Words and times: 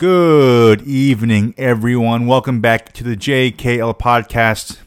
Good 0.00 0.80
evening, 0.80 1.52
everyone. 1.58 2.26
Welcome 2.26 2.62
back 2.62 2.94
to 2.94 3.04
the 3.04 3.14
JKL 3.14 3.98
podcast. 3.98 4.78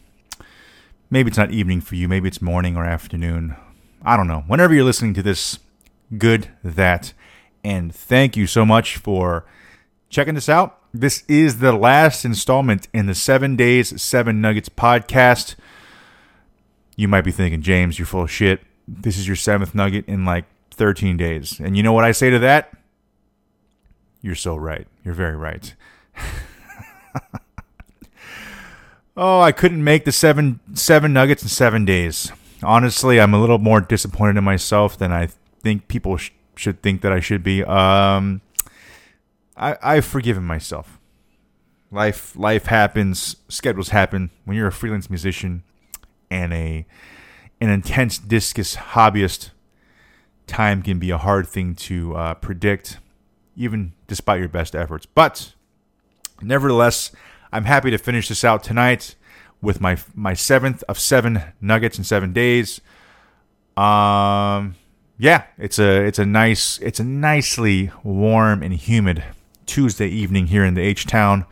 Maybe 1.11 1.27
it's 1.27 1.37
not 1.37 1.51
evening 1.51 1.81
for 1.81 1.93
you, 1.93 2.07
maybe 2.07 2.27
it's 2.27 2.41
morning 2.41 2.75
or 2.75 2.83
afternoon. 2.83 3.55
I 4.01 4.17
don't 4.17 4.25
know. 4.25 4.43
Whenever 4.47 4.73
you're 4.73 4.83
listening 4.83 5.13
to 5.13 5.21
this, 5.21 5.59
good 6.17 6.49
that. 6.63 7.13
And 7.63 7.93
thank 7.93 8.35
you 8.35 8.47
so 8.47 8.65
much 8.65 8.97
for 8.97 9.45
checking 10.09 10.33
this 10.33 10.49
out. 10.49 10.79
This 10.91 11.23
is 11.27 11.59
the 11.59 11.73
last 11.73 12.25
installment 12.25 12.87
in 12.91 13.05
the 13.05 13.13
Seven 13.13 13.55
Days, 13.55 14.01
Seven 14.01 14.41
Nuggets 14.41 14.69
podcast. 14.69 15.53
You 16.95 17.07
might 17.07 17.21
be 17.21 17.31
thinking, 17.31 17.61
James, 17.61 17.99
you're 17.99 18.07
full 18.07 18.23
of 18.23 18.31
shit. 18.31 18.61
This 18.87 19.19
is 19.19 19.27
your 19.27 19.35
seventh 19.35 19.75
nugget 19.75 20.07
in 20.07 20.25
like 20.25 20.45
13 20.71 21.17
days. 21.17 21.59
And 21.59 21.77
you 21.77 21.83
know 21.83 21.93
what 21.93 22.03
I 22.03 22.13
say 22.13 22.31
to 22.31 22.39
that? 22.39 22.75
You're 24.19 24.33
so 24.33 24.55
right. 24.55 24.87
You're 25.03 25.13
very 25.13 25.35
right. 25.35 25.75
oh, 29.17 29.41
I 29.41 29.51
couldn't 29.51 29.83
make 29.83 30.05
the 30.05 30.11
seven 30.11 30.59
seven 30.73 31.13
nuggets 31.13 31.43
in 31.43 31.49
seven 31.49 31.85
days. 31.85 32.31
Honestly, 32.63 33.19
I'm 33.19 33.33
a 33.33 33.41
little 33.41 33.57
more 33.57 33.81
disappointed 33.81 34.37
in 34.37 34.43
myself 34.43 34.97
than 34.97 35.11
I 35.11 35.27
think 35.61 35.87
people 35.87 36.17
sh- 36.17 36.31
should 36.55 36.81
think 36.81 37.01
that 37.01 37.11
I 37.11 37.19
should 37.19 37.43
be. 37.43 37.63
Um, 37.63 38.41
I 39.57 39.77
I've 39.81 40.05
forgiven 40.05 40.43
myself. 40.43 40.99
Life 41.91 42.35
life 42.35 42.67
happens. 42.67 43.35
Schedules 43.49 43.89
happen. 43.89 44.29
When 44.45 44.55
you're 44.55 44.67
a 44.67 44.71
freelance 44.71 45.09
musician 45.09 45.63
and 46.31 46.53
a 46.53 46.85
an 47.59 47.69
intense 47.69 48.17
discus 48.17 48.75
hobbyist, 48.75 49.51
time 50.47 50.81
can 50.81 50.99
be 50.99 51.11
a 51.11 51.17
hard 51.17 51.47
thing 51.47 51.75
to 51.75 52.15
uh, 52.15 52.33
predict 52.35 52.99
even 53.55 53.93
despite 54.07 54.39
your 54.39 54.49
best 54.49 54.75
efforts. 54.75 55.05
But 55.05 55.53
nevertheless, 56.41 57.11
I'm 57.51 57.65
happy 57.65 57.91
to 57.91 57.97
finish 57.97 58.27
this 58.27 58.43
out 58.43 58.63
tonight 58.63 59.15
with 59.61 59.79
my 59.79 59.97
my 60.13 60.33
seventh 60.33 60.83
of 60.87 60.99
seven 60.99 61.41
nuggets 61.61 61.97
in 61.97 62.03
seven 62.03 62.33
days. 62.33 62.81
Um, 63.77 64.75
yeah, 65.17 65.43
it's 65.57 65.79
a 65.79 66.03
it's 66.05 66.19
a 66.19 66.25
nice 66.25 66.79
it's 66.79 66.99
a 66.99 67.03
nicely 67.03 67.91
warm 68.03 68.61
and 68.61 68.73
humid 68.73 69.23
Tuesday 69.65 70.07
evening 70.07 70.47
here 70.47 70.65
in 70.65 70.73
the 70.73 70.81
H 70.81 71.05
town. 71.05 71.45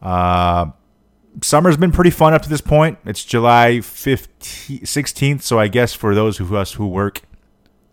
Uh, 0.00 0.70
summer's 1.42 1.76
been 1.76 1.92
pretty 1.92 2.10
fun 2.10 2.34
up 2.34 2.42
to 2.42 2.48
this 2.48 2.60
point. 2.60 2.98
It's 3.04 3.24
July 3.24 3.78
15th, 3.78 4.82
16th, 4.82 5.42
so 5.42 5.58
I 5.58 5.68
guess 5.68 5.92
for 5.92 6.14
those 6.14 6.40
of 6.40 6.54
us 6.54 6.74
who 6.74 6.86
work 6.86 7.22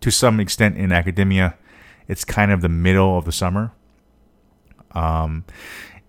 to 0.00 0.10
some 0.10 0.38
extent 0.38 0.76
in 0.76 0.92
academia, 0.92 1.56
it's 2.08 2.24
kind 2.24 2.50
of 2.52 2.60
the 2.60 2.68
middle 2.68 3.18
of 3.18 3.24
the 3.24 3.32
summer. 3.32 3.72
Um, 4.92 5.44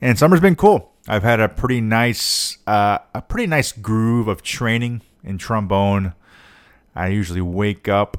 and 0.02 0.18
summer's 0.18 0.40
been 0.40 0.56
cool. 0.56 0.94
I've 1.08 1.24
had 1.24 1.40
a 1.40 1.50
pretty 1.50 1.82
nice, 1.82 2.58
uh, 2.68 3.00
a 3.14 3.22
pretty 3.22 3.48
nice 3.48 3.72
groove 3.72 4.28
of 4.28 4.42
training 4.42 5.02
in 5.24 5.38
trombone. 5.38 6.14
I 6.96 7.08
usually 7.08 7.42
wake 7.42 7.88
up 7.88 8.18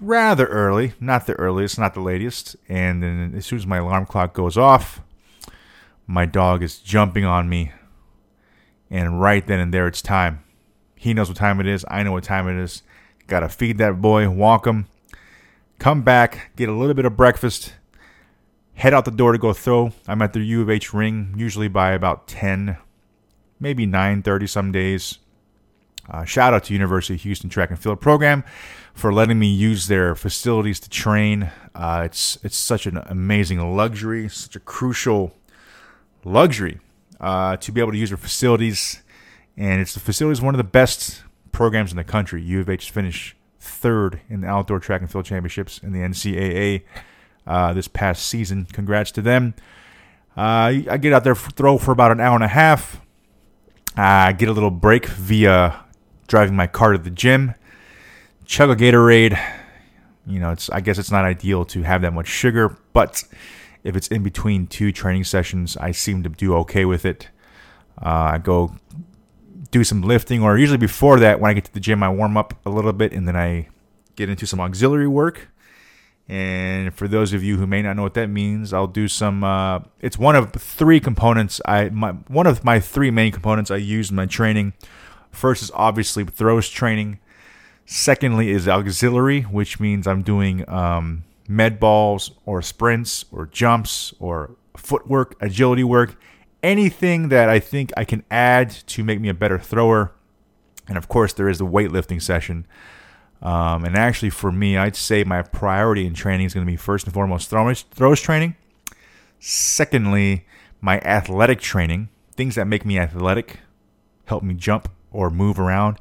rather 0.00 0.46
early, 0.46 0.92
not 1.00 1.26
the 1.26 1.34
earliest, 1.34 1.78
not 1.78 1.94
the 1.94 2.00
latest, 2.00 2.56
and 2.68 3.02
then 3.02 3.32
as 3.36 3.46
soon 3.46 3.58
as 3.58 3.66
my 3.66 3.78
alarm 3.78 4.06
clock 4.06 4.34
goes 4.34 4.56
off, 4.56 5.00
my 6.06 6.26
dog 6.26 6.62
is 6.62 6.78
jumping 6.78 7.24
on 7.24 7.48
me, 7.48 7.72
and 8.90 9.20
right 9.20 9.46
then 9.46 9.58
and 9.58 9.72
there, 9.72 9.86
it's 9.86 10.02
time. 10.02 10.42
He 10.94 11.14
knows 11.14 11.28
what 11.28 11.36
time 11.36 11.60
it 11.60 11.66
is. 11.66 11.84
I 11.88 12.02
know 12.02 12.12
what 12.12 12.24
time 12.24 12.48
it 12.48 12.60
is. 12.62 12.82
Got 13.26 13.40
to 13.40 13.48
feed 13.48 13.78
that 13.78 14.00
boy, 14.00 14.28
walk 14.28 14.66
him, 14.66 14.86
come 15.78 16.02
back, 16.02 16.52
get 16.56 16.68
a 16.68 16.72
little 16.72 16.94
bit 16.94 17.04
of 17.04 17.16
breakfast, 17.16 17.74
head 18.74 18.94
out 18.94 19.04
the 19.04 19.10
door 19.10 19.32
to 19.32 19.38
go 19.38 19.52
throw. 19.52 19.92
I'm 20.06 20.22
at 20.22 20.32
the 20.32 20.40
U 20.40 20.62
of 20.62 20.70
H 20.70 20.92
ring 20.94 21.34
usually 21.36 21.68
by 21.68 21.92
about 21.92 22.26
10, 22.28 22.76
maybe 23.58 23.86
9:30 23.86 24.48
some 24.48 24.72
days. 24.72 25.18
Uh, 26.08 26.24
shout 26.24 26.54
out 26.54 26.64
to 26.64 26.72
University 26.72 27.14
of 27.14 27.22
Houston 27.22 27.50
Track 27.50 27.70
and 27.70 27.78
Field 27.78 28.00
Program 28.00 28.44
for 28.94 29.12
letting 29.12 29.38
me 29.38 29.48
use 29.48 29.88
their 29.88 30.14
facilities 30.14 30.78
to 30.80 30.88
train. 30.88 31.50
Uh, 31.74 32.02
it's 32.04 32.38
it's 32.42 32.56
such 32.56 32.86
an 32.86 32.98
amazing 33.06 33.58
luxury, 33.76 34.28
such 34.28 34.54
a 34.54 34.60
crucial 34.60 35.34
luxury 36.24 36.78
uh, 37.20 37.56
to 37.56 37.72
be 37.72 37.80
able 37.80 37.92
to 37.92 37.98
use 37.98 38.10
their 38.10 38.16
facilities, 38.16 39.02
and 39.56 39.80
it's 39.80 39.94
the 39.94 40.00
facilities 40.00 40.40
one 40.40 40.54
of 40.54 40.58
the 40.58 40.64
best 40.64 41.22
programs 41.50 41.90
in 41.90 41.96
the 41.96 42.04
country. 42.04 42.40
U 42.42 42.60
of 42.60 42.68
H 42.68 42.90
finished 42.90 43.34
third 43.66 44.20
in 44.28 44.40
the 44.40 44.46
outdoor 44.46 44.78
track 44.78 45.00
and 45.00 45.10
field 45.10 45.24
championships 45.24 45.78
in 45.78 45.92
the 45.92 46.00
NCAA 46.00 46.82
uh, 47.46 47.72
this 47.72 47.88
past 47.88 48.26
season. 48.26 48.66
Congrats 48.72 49.10
to 49.12 49.22
them. 49.22 49.54
Uh, 50.36 50.84
I 50.90 50.98
get 50.98 51.12
out 51.12 51.24
there, 51.24 51.34
throw 51.34 51.78
for 51.78 51.92
about 51.92 52.12
an 52.12 52.20
hour 52.20 52.34
and 52.34 52.44
a 52.44 52.48
half. 52.48 53.00
I 53.96 54.32
get 54.32 54.48
a 54.48 54.52
little 54.52 54.70
break 54.70 55.06
via 55.06 55.84
driving 56.26 56.56
my 56.56 56.66
car 56.66 56.92
to 56.92 56.98
the 56.98 57.10
gym. 57.10 57.54
Chug 58.44 58.70
a 58.70 58.76
Gatorade. 58.76 59.40
You 60.26 60.40
know, 60.40 60.50
it's 60.50 60.68
I 60.70 60.80
guess 60.80 60.98
it's 60.98 61.10
not 61.10 61.24
ideal 61.24 61.64
to 61.66 61.82
have 61.82 62.02
that 62.02 62.12
much 62.12 62.26
sugar, 62.26 62.76
but 62.92 63.24
if 63.84 63.96
it's 63.96 64.08
in 64.08 64.22
between 64.22 64.66
two 64.66 64.92
training 64.92 65.24
sessions, 65.24 65.76
I 65.76 65.92
seem 65.92 66.22
to 66.24 66.28
do 66.28 66.54
okay 66.56 66.84
with 66.84 67.04
it. 67.04 67.30
Uh, 68.02 68.32
I 68.34 68.38
go 68.38 68.74
do 69.70 69.84
some 69.84 70.02
lifting, 70.02 70.42
or 70.42 70.58
usually 70.58 70.78
before 70.78 71.18
that, 71.20 71.40
when 71.40 71.50
I 71.50 71.54
get 71.54 71.64
to 71.66 71.74
the 71.74 71.80
gym, 71.80 72.02
I 72.02 72.08
warm 72.08 72.36
up 72.36 72.54
a 72.66 72.70
little 72.70 72.92
bit 72.92 73.12
and 73.12 73.26
then 73.26 73.36
I 73.36 73.68
get 74.14 74.28
into 74.28 74.46
some 74.46 74.60
auxiliary 74.60 75.08
work. 75.08 75.48
And 76.28 76.92
for 76.92 77.06
those 77.06 77.32
of 77.32 77.44
you 77.44 77.56
who 77.56 77.66
may 77.66 77.82
not 77.82 77.94
know 77.94 78.02
what 78.02 78.14
that 78.14 78.28
means, 78.28 78.72
I'll 78.72 78.88
do 78.88 79.06
some. 79.06 79.44
Uh, 79.44 79.80
it's 80.00 80.18
one 80.18 80.34
of 80.34 80.52
three 80.52 80.98
components. 80.98 81.60
I 81.64 81.88
my 81.90 82.12
one 82.26 82.48
of 82.48 82.64
my 82.64 82.80
three 82.80 83.12
main 83.12 83.30
components 83.30 83.70
I 83.70 83.76
use 83.76 84.10
in 84.10 84.16
my 84.16 84.26
training. 84.26 84.72
First 85.30 85.62
is 85.62 85.70
obviously 85.72 86.24
throws 86.24 86.68
training. 86.68 87.20
Secondly 87.84 88.50
is 88.50 88.66
auxiliary, 88.66 89.42
which 89.42 89.78
means 89.78 90.08
I'm 90.08 90.22
doing 90.22 90.68
um, 90.68 91.22
med 91.46 91.78
balls 91.78 92.32
or 92.44 92.60
sprints 92.60 93.24
or 93.30 93.46
jumps 93.46 94.12
or 94.18 94.56
footwork, 94.76 95.36
agility 95.40 95.84
work, 95.84 96.16
anything 96.66 97.28
that 97.28 97.48
I 97.48 97.60
think 97.60 97.92
I 97.96 98.04
can 98.04 98.24
add 98.28 98.70
to 98.88 99.04
make 99.04 99.20
me 99.20 99.28
a 99.28 99.34
better 99.34 99.58
thrower. 99.58 100.12
And 100.88 100.98
of 100.98 101.08
course, 101.08 101.32
there 101.32 101.48
is 101.48 101.58
the 101.58 101.66
weightlifting 101.66 102.20
session. 102.20 102.66
Um, 103.40 103.84
and 103.84 103.96
actually, 103.96 104.30
for 104.30 104.50
me, 104.50 104.76
I'd 104.76 104.96
say 104.96 105.22
my 105.22 105.42
priority 105.42 106.06
in 106.06 106.14
training 106.14 106.46
is 106.46 106.54
going 106.54 106.66
to 106.66 106.70
be 106.70 106.76
first 106.76 107.06
and 107.06 107.14
foremost 107.14 107.48
throws, 107.48 107.82
throws 107.82 108.20
training. 108.20 108.56
Secondly, 109.38 110.44
my 110.80 110.98
athletic 111.00 111.60
training, 111.60 112.08
things 112.32 112.56
that 112.56 112.66
make 112.66 112.84
me 112.84 112.98
athletic, 112.98 113.60
help 114.24 114.42
me 114.42 114.54
jump 114.54 114.90
or 115.12 115.30
move 115.30 115.60
around. 115.60 115.98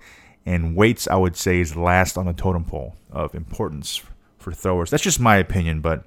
And 0.47 0.75
weights, 0.75 1.07
I 1.07 1.15
would 1.15 1.35
say, 1.35 1.59
is 1.59 1.75
last 1.75 2.17
on 2.17 2.25
the 2.25 2.33
totem 2.33 2.65
pole 2.65 2.95
of 3.11 3.35
importance 3.35 4.01
for 4.39 4.51
throwers. 4.51 4.89
That's 4.89 5.03
just 5.03 5.19
my 5.19 5.37
opinion, 5.37 5.81
but 5.81 6.05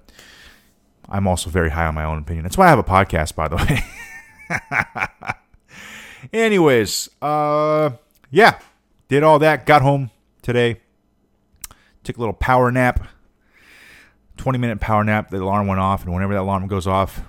I'm 1.09 1.29
also 1.29 1.49
very 1.49 1.71
high 1.71 1.87
on 1.87 1.95
my 1.95 2.05
own 2.05 2.19
opinion. 2.19 2.43
That's 2.43 2.59
why 2.59 2.67
I 2.67 2.71
have 2.71 2.79
a 2.79 2.85
podcast, 2.85 3.37
by 3.37 3.47
the 3.47 3.57
way. 3.69 3.85
Anyways, 6.32 7.09
uh, 7.22 7.91
yeah, 8.31 8.59
did 9.09 9.22
all 9.22 9.38
that. 9.38 9.66
Got 9.66 9.82
home 9.82 10.10
today. 10.42 10.81
Took 12.04 12.16
a 12.16 12.20
little 12.20 12.34
power 12.34 12.70
nap. 12.70 13.06
20 14.36 14.59
minute 14.59 14.81
power 14.81 15.04
nap. 15.04 15.31
The 15.31 15.42
alarm 15.42 15.66
went 15.66 15.81
off, 15.81 16.04
and 16.04 16.12
whenever 16.12 16.34
that 16.34 16.41
alarm 16.41 16.66
goes 16.69 16.86
off, 16.86 17.20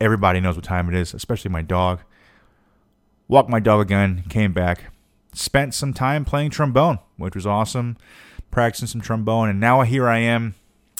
everybody 0.00 0.40
knows 0.40 0.56
what 0.56 0.64
time 0.64 0.88
it 0.88 0.94
is, 0.94 1.14
especially 1.14 1.50
my 1.50 1.62
dog. 1.62 2.00
Walked 3.28 3.48
my 3.48 3.60
dog 3.60 3.80
again, 3.80 4.24
came 4.28 4.52
back, 4.52 4.92
spent 5.32 5.74
some 5.74 5.94
time 5.94 6.24
playing 6.24 6.50
trombone, 6.50 6.98
which 7.16 7.34
was 7.34 7.46
awesome, 7.46 7.96
practicing 8.50 8.88
some 8.88 9.00
trombone, 9.00 9.48
and 9.48 9.58
now 9.60 9.82
here 9.82 10.08
I 10.08 10.18
am 10.18 10.54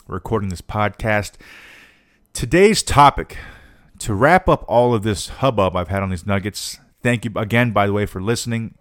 recording 0.06 0.48
this 0.48 0.62
podcast. 0.62 1.32
Today's 2.32 2.82
topic 2.82 3.36
to 4.02 4.14
wrap 4.14 4.48
up 4.48 4.64
all 4.66 4.94
of 4.94 5.04
this 5.04 5.28
hubbub 5.28 5.76
I've 5.76 5.86
had 5.86 6.02
on 6.02 6.10
these 6.10 6.26
nuggets, 6.26 6.78
thank 7.04 7.24
you 7.24 7.30
again, 7.36 7.70
by 7.70 7.86
the 7.86 7.92
way, 7.92 8.04
for 8.04 8.20
listening, 8.20 8.74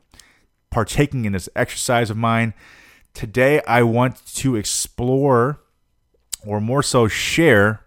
partaking 0.71 1.25
in 1.25 1.33
this 1.33 1.47
exercise 1.55 2.09
of 2.09 2.17
mine. 2.17 2.55
Today, 3.13 3.61
I 3.67 3.83
want 3.83 4.25
to 4.37 4.55
explore, 4.55 5.61
or 6.43 6.59
more 6.59 6.81
so, 6.81 7.07
share 7.07 7.81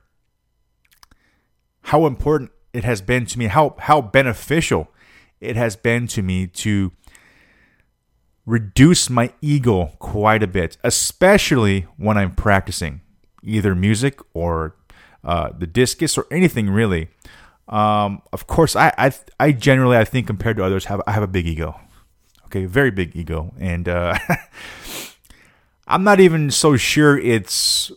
how 1.83 2.07
important 2.07 2.53
it 2.73 2.85
has 2.85 3.03
been 3.03 3.27
to 3.27 3.39
me, 3.39 3.47
how, 3.47 3.75
how 3.81 4.01
beneficial 4.01 4.89
it 5.41 5.57
has 5.57 5.75
been 5.75 6.07
to 6.09 6.23
me 6.23 6.47
to 6.47 6.93
reduce 8.47 9.11
my 9.11 9.33
ego 9.41 9.87
quite 9.99 10.45
a 10.45 10.47
bit, 10.47 10.77
especially 10.85 11.89
when 11.97 12.17
I'm 12.17 12.37
practicing 12.37 13.01
either 13.43 13.75
music 13.75 14.21
or 14.35 14.77
uh, 15.25 15.51
the 15.57 15.67
discus 15.67 16.19
or 16.19 16.27
anything 16.31 16.71
really. 16.71 17.09
Um, 17.69 18.23
of 18.33 18.47
course, 18.47 18.77
I, 18.77 18.93
I 18.99 19.13
I 19.41 19.53
generally 19.53 19.97
I 19.97 20.05
think 20.05 20.27
compared 20.27 20.57
to 20.59 20.65
others 20.65 20.85
have 20.87 21.01
I 21.07 21.13
have 21.13 21.23
a 21.23 21.29
big 21.29 21.47
ego. 21.47 21.81
Okay, 22.47 22.67
very 22.67 22.91
big 22.91 23.17
ego, 23.17 23.55
and 23.59 23.89
uh, 23.89 24.17
I'm 25.89 26.05
not 26.05 26.21
even 26.21 26.51
so 26.51 26.77
sure 26.77 27.19
it's 27.19 27.91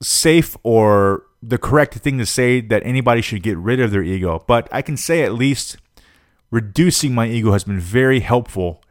safe 0.00 0.56
or 0.62 1.24
the 1.42 1.58
correct 1.58 1.94
thing 1.94 2.18
to 2.18 2.26
say 2.26 2.60
that 2.60 2.82
anybody 2.84 3.20
should 3.20 3.42
get 3.42 3.56
rid 3.58 3.80
of 3.80 3.90
their 3.90 4.02
ego, 4.02 4.42
but 4.46 4.68
I 4.72 4.80
can 4.82 4.96
say 4.96 5.22
at 5.22 5.34
least 5.34 5.76
reducing 6.50 7.14
my 7.14 7.26
ego 7.26 7.52
has 7.52 7.64
been 7.64 7.80
very 7.80 8.20
helpful 8.20 8.82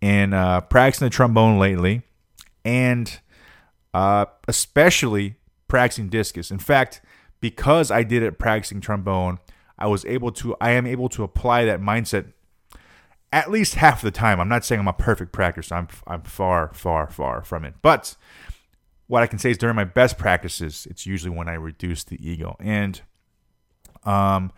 in 0.00 0.32
uh, 0.32 0.60
practicing 0.62 1.06
the 1.06 1.10
trombone 1.10 1.58
lately, 1.58 2.02
and 2.64 3.20
uh, 3.92 4.26
especially 4.48 5.36
practicing 5.68 6.08
discus. 6.08 6.50
In 6.50 6.58
fact, 6.58 7.00
because 7.40 7.90
I 7.90 8.02
did 8.02 8.22
it 8.22 8.38
practicing 8.38 8.80
trombone, 8.80 9.38
I 9.78 9.86
was 9.86 10.04
able 10.04 10.32
to 10.32 10.56
I 10.60 10.72
am 10.72 10.86
able 10.86 11.08
to 11.10 11.22
apply 11.22 11.64
that 11.64 11.80
mindset 11.80 12.32
at 13.32 13.50
least 13.50 13.74
half 13.74 14.00
the 14.02 14.10
time. 14.10 14.40
I'm 14.40 14.48
not 14.48 14.64
saying 14.64 14.80
I'm 14.80 14.88
a 14.88 14.92
perfect 14.92 15.32
practice. 15.32 15.70
I'm 15.70 15.88
I'm 16.06 16.22
far 16.22 16.72
far 16.72 17.10
far 17.10 17.42
from 17.42 17.64
it. 17.64 17.74
But 17.82 18.16
what 19.06 19.22
I 19.22 19.26
can 19.26 19.38
say 19.38 19.50
is 19.50 19.58
during 19.58 19.76
my 19.76 19.84
best 19.84 20.18
practices, 20.18 20.86
it's 20.90 21.06
usually 21.06 21.34
when 21.34 21.48
I 21.48 21.54
reduce 21.54 22.04
the 22.04 22.18
ego. 22.26 22.56
And 22.60 23.00
um 24.04 24.52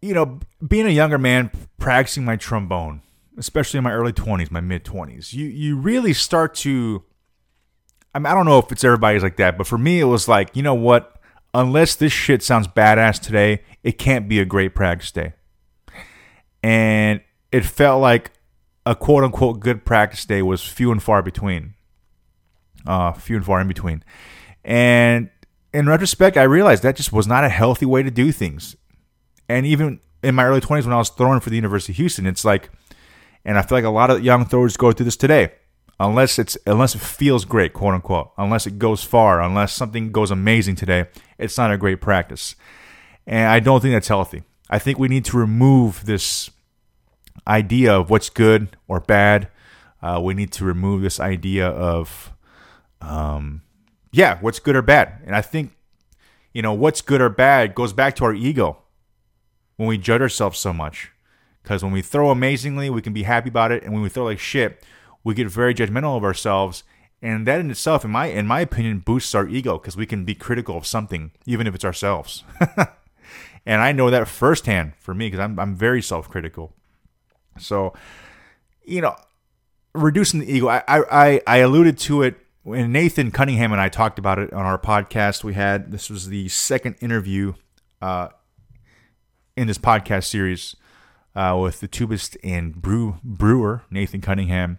you 0.00 0.14
know, 0.14 0.38
being 0.66 0.86
a 0.86 0.90
younger 0.90 1.18
man 1.18 1.50
practicing 1.76 2.24
my 2.24 2.36
trombone, 2.36 3.02
especially 3.36 3.78
in 3.78 3.84
my 3.84 3.92
early 3.92 4.12
20s, 4.12 4.50
my 4.50 4.60
mid 4.60 4.84
20s, 4.84 5.32
you 5.32 5.46
you 5.46 5.76
really 5.76 6.12
start 6.12 6.54
to 6.56 7.04
I, 8.14 8.18
mean, 8.18 8.26
I 8.26 8.34
don't 8.34 8.46
know 8.46 8.58
if 8.58 8.72
it's 8.72 8.84
everybody's 8.84 9.22
like 9.22 9.36
that, 9.36 9.58
but 9.58 9.66
for 9.66 9.78
me, 9.78 10.00
it 10.00 10.04
was 10.04 10.28
like, 10.28 10.54
you 10.56 10.62
know 10.62 10.74
what? 10.74 11.20
Unless 11.54 11.96
this 11.96 12.12
shit 12.12 12.42
sounds 12.42 12.68
badass 12.68 13.20
today, 13.20 13.62
it 13.82 13.98
can't 13.98 14.28
be 14.28 14.38
a 14.40 14.44
great 14.44 14.74
practice 14.74 15.12
day. 15.12 15.34
And 16.62 17.20
it 17.52 17.64
felt 17.64 18.00
like 18.00 18.32
a 18.84 18.94
quote 18.94 19.24
unquote 19.24 19.60
good 19.60 19.84
practice 19.84 20.24
day 20.24 20.42
was 20.42 20.62
few 20.62 20.90
and 20.90 21.02
far 21.02 21.22
between. 21.22 21.74
Uh, 22.86 23.12
few 23.12 23.36
and 23.36 23.44
far 23.44 23.60
in 23.60 23.68
between. 23.68 24.02
And 24.64 25.30
in 25.72 25.88
retrospect, 25.88 26.36
I 26.36 26.42
realized 26.42 26.82
that 26.82 26.96
just 26.96 27.12
was 27.12 27.26
not 27.26 27.44
a 27.44 27.48
healthy 27.48 27.86
way 27.86 28.02
to 28.02 28.10
do 28.10 28.32
things. 28.32 28.76
And 29.48 29.66
even 29.66 30.00
in 30.22 30.34
my 30.34 30.44
early 30.44 30.60
20s, 30.60 30.84
when 30.84 30.92
I 30.92 30.98
was 30.98 31.10
throwing 31.10 31.40
for 31.40 31.50
the 31.50 31.56
University 31.56 31.92
of 31.92 31.96
Houston, 31.96 32.26
it's 32.26 32.44
like, 32.44 32.70
and 33.44 33.58
I 33.58 33.62
feel 33.62 33.76
like 33.76 33.84
a 33.84 33.90
lot 33.90 34.10
of 34.10 34.22
young 34.22 34.44
throwers 34.44 34.76
go 34.76 34.92
through 34.92 35.04
this 35.04 35.16
today 35.16 35.52
unless 36.00 36.38
it's 36.38 36.56
unless 36.66 36.94
it 36.94 37.00
feels 37.00 37.44
great, 37.44 37.72
quote 37.72 37.94
unquote, 37.94 38.30
unless 38.38 38.66
it 38.66 38.78
goes 38.78 39.02
far, 39.02 39.40
unless 39.40 39.72
something 39.72 40.12
goes 40.12 40.30
amazing 40.30 40.76
today, 40.76 41.06
it's 41.38 41.58
not 41.58 41.72
a 41.72 41.78
great 41.78 42.00
practice. 42.00 42.54
And 43.26 43.48
I 43.48 43.60
don't 43.60 43.80
think 43.80 43.94
that's 43.94 44.08
healthy. 44.08 44.42
I 44.70 44.78
think 44.78 44.98
we 44.98 45.08
need 45.08 45.24
to 45.26 45.36
remove 45.36 46.06
this 46.06 46.50
idea 47.46 47.94
of 47.94 48.10
what's 48.10 48.30
good 48.30 48.76
or 48.86 49.00
bad. 49.00 49.48
Uh, 50.02 50.20
we 50.22 50.34
need 50.34 50.52
to 50.52 50.64
remove 50.64 51.02
this 51.02 51.18
idea 51.18 51.68
of, 51.68 52.32
um, 53.00 53.62
yeah, 54.12 54.38
what's 54.40 54.60
good 54.60 54.76
or 54.76 54.82
bad. 54.82 55.20
And 55.26 55.34
I 55.34 55.40
think, 55.40 55.72
you 56.52 56.62
know, 56.62 56.72
what's 56.72 57.00
good 57.00 57.20
or 57.20 57.28
bad 57.28 57.74
goes 57.74 57.92
back 57.92 58.14
to 58.16 58.24
our 58.24 58.34
ego 58.34 58.78
when 59.76 59.88
we 59.88 59.98
judge 59.98 60.20
ourselves 60.20 60.58
so 60.58 60.72
much. 60.72 61.10
Because 61.62 61.82
when 61.82 61.92
we 61.92 62.00
throw 62.00 62.30
amazingly, 62.30 62.88
we 62.88 63.02
can 63.02 63.12
be 63.12 63.24
happy 63.24 63.48
about 63.48 63.72
it. 63.72 63.82
And 63.82 63.92
when 63.92 64.02
we 64.02 64.08
throw 64.08 64.24
like 64.24 64.38
shit, 64.38 64.82
we 65.28 65.34
get 65.34 65.46
very 65.46 65.74
judgmental 65.74 66.16
of 66.16 66.24
ourselves 66.24 66.84
and 67.20 67.46
that 67.46 67.60
in 67.60 67.70
itself 67.70 68.02
in 68.02 68.10
my 68.10 68.28
in 68.28 68.46
my 68.46 68.60
opinion 68.60 69.00
boosts 69.00 69.34
our 69.34 69.46
ego 69.46 69.76
because 69.76 69.94
we 69.94 70.06
can 70.06 70.24
be 70.24 70.34
critical 70.34 70.74
of 70.78 70.86
something 70.86 71.32
even 71.44 71.66
if 71.66 71.74
it's 71.74 71.84
ourselves. 71.84 72.44
And 73.66 73.82
i 73.82 73.92
know 73.92 74.08
that 74.08 74.26
firsthand 74.26 74.94
for 74.98 75.12
me 75.12 75.26
because 75.26 75.40
I'm, 75.40 75.58
I'm 75.58 75.76
very 75.76 76.00
self-critical. 76.00 76.72
So 77.58 77.92
you 78.86 79.02
know 79.02 79.16
reducing 79.92 80.40
the 80.40 80.50
ego 80.50 80.68
I, 80.68 80.82
I 80.88 81.42
i 81.46 81.56
alluded 81.58 81.98
to 81.98 82.22
it 82.22 82.36
when 82.62 82.92
nathan 82.92 83.30
cunningham 83.30 83.72
and 83.72 83.80
i 83.80 83.90
talked 83.90 84.18
about 84.18 84.38
it 84.38 84.50
on 84.54 84.64
our 84.64 84.78
podcast 84.78 85.44
we 85.44 85.52
had. 85.52 85.92
This 85.92 86.08
was 86.08 86.28
the 86.28 86.48
second 86.48 86.96
interview 87.02 87.52
uh, 88.00 88.28
in 89.58 89.66
this 89.66 89.76
podcast 89.76 90.24
series 90.24 90.74
uh, 91.34 91.58
with 91.60 91.80
the 91.80 91.88
tubist 91.88 92.38
and 92.42 92.74
brew 92.80 93.16
brewer 93.22 93.82
nathan 93.90 94.22
cunningham 94.22 94.78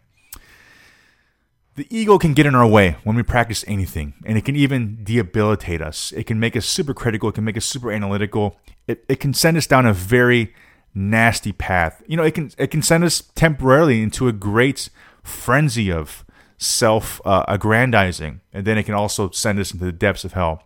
the 1.80 1.88
ego 1.90 2.18
can 2.18 2.34
get 2.34 2.46
in 2.46 2.56
our 2.56 2.68
way 2.68 2.98
when 3.06 3.16
we 3.16 3.24
practice 3.24 3.64
anything, 3.66 4.14
and 4.26 4.38
it 4.38 4.44
can 4.44 4.54
even 4.54 5.00
debilitate 5.02 5.82
us. 5.82 6.12
It 6.12 6.26
can 6.26 6.38
make 6.38 6.58
us 6.58 6.66
super 6.66 6.94
critical, 6.94 7.30
it 7.30 7.36
can 7.36 7.46
make 7.46 7.56
us 7.56 7.66
super 7.66 7.90
analytical. 7.90 8.58
It, 8.86 9.06
it 9.08 9.22
can 9.22 9.34
send 9.34 9.56
us 9.56 9.66
down 9.66 9.86
a 9.86 9.94
very 9.94 10.54
nasty 10.94 11.54
path. 11.54 12.04
You 12.06 12.18
know, 12.18 12.24
it 12.24 12.34
can 12.34 12.52
it 12.58 12.68
can 12.68 12.82
send 12.82 13.06
us 13.06 13.22
temporarily 13.34 14.04
into 14.04 14.28
a 14.28 14.34
great 14.34 14.90
frenzy 15.24 15.90
of 15.90 16.26
self 16.58 17.22
uh, 17.24 17.46
aggrandizing, 17.48 18.42
and 18.52 18.66
then 18.66 18.78
it 18.78 18.84
can 18.84 18.94
also 18.94 19.30
send 19.30 19.58
us 19.58 19.72
into 19.72 19.86
the 19.86 19.94
depths 19.94 20.26
of 20.26 20.34
hell. 20.34 20.64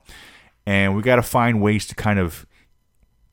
And 0.66 0.96
we 0.96 1.04
got 1.04 1.18
to 1.18 1.22
find 1.22 1.62
ways 1.62 1.86
to 1.90 1.96
kind 1.96 2.18
of 2.18 2.48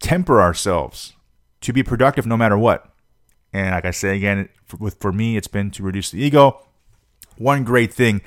temper 0.01 0.43
ourselves 0.43 1.15
to 1.63 1.73
be 1.73 1.83
productive 1.83 2.27
no 2.27 2.37
matter 2.37 2.59
what. 2.59 2.93
And 3.55 3.71
like 3.71 3.87
I 3.87 3.91
say 3.91 4.15
again, 4.19 4.51
for, 4.67 4.77
with 4.77 5.01
for 5.01 5.13
me, 5.13 5.39
it's 5.39 5.49
been 5.49 5.71
to 5.71 5.83
reduce 5.83 6.11
the 6.11 6.23
ego 6.23 6.67
one 7.41 7.65
great 7.65 7.93
thing. 7.93 8.21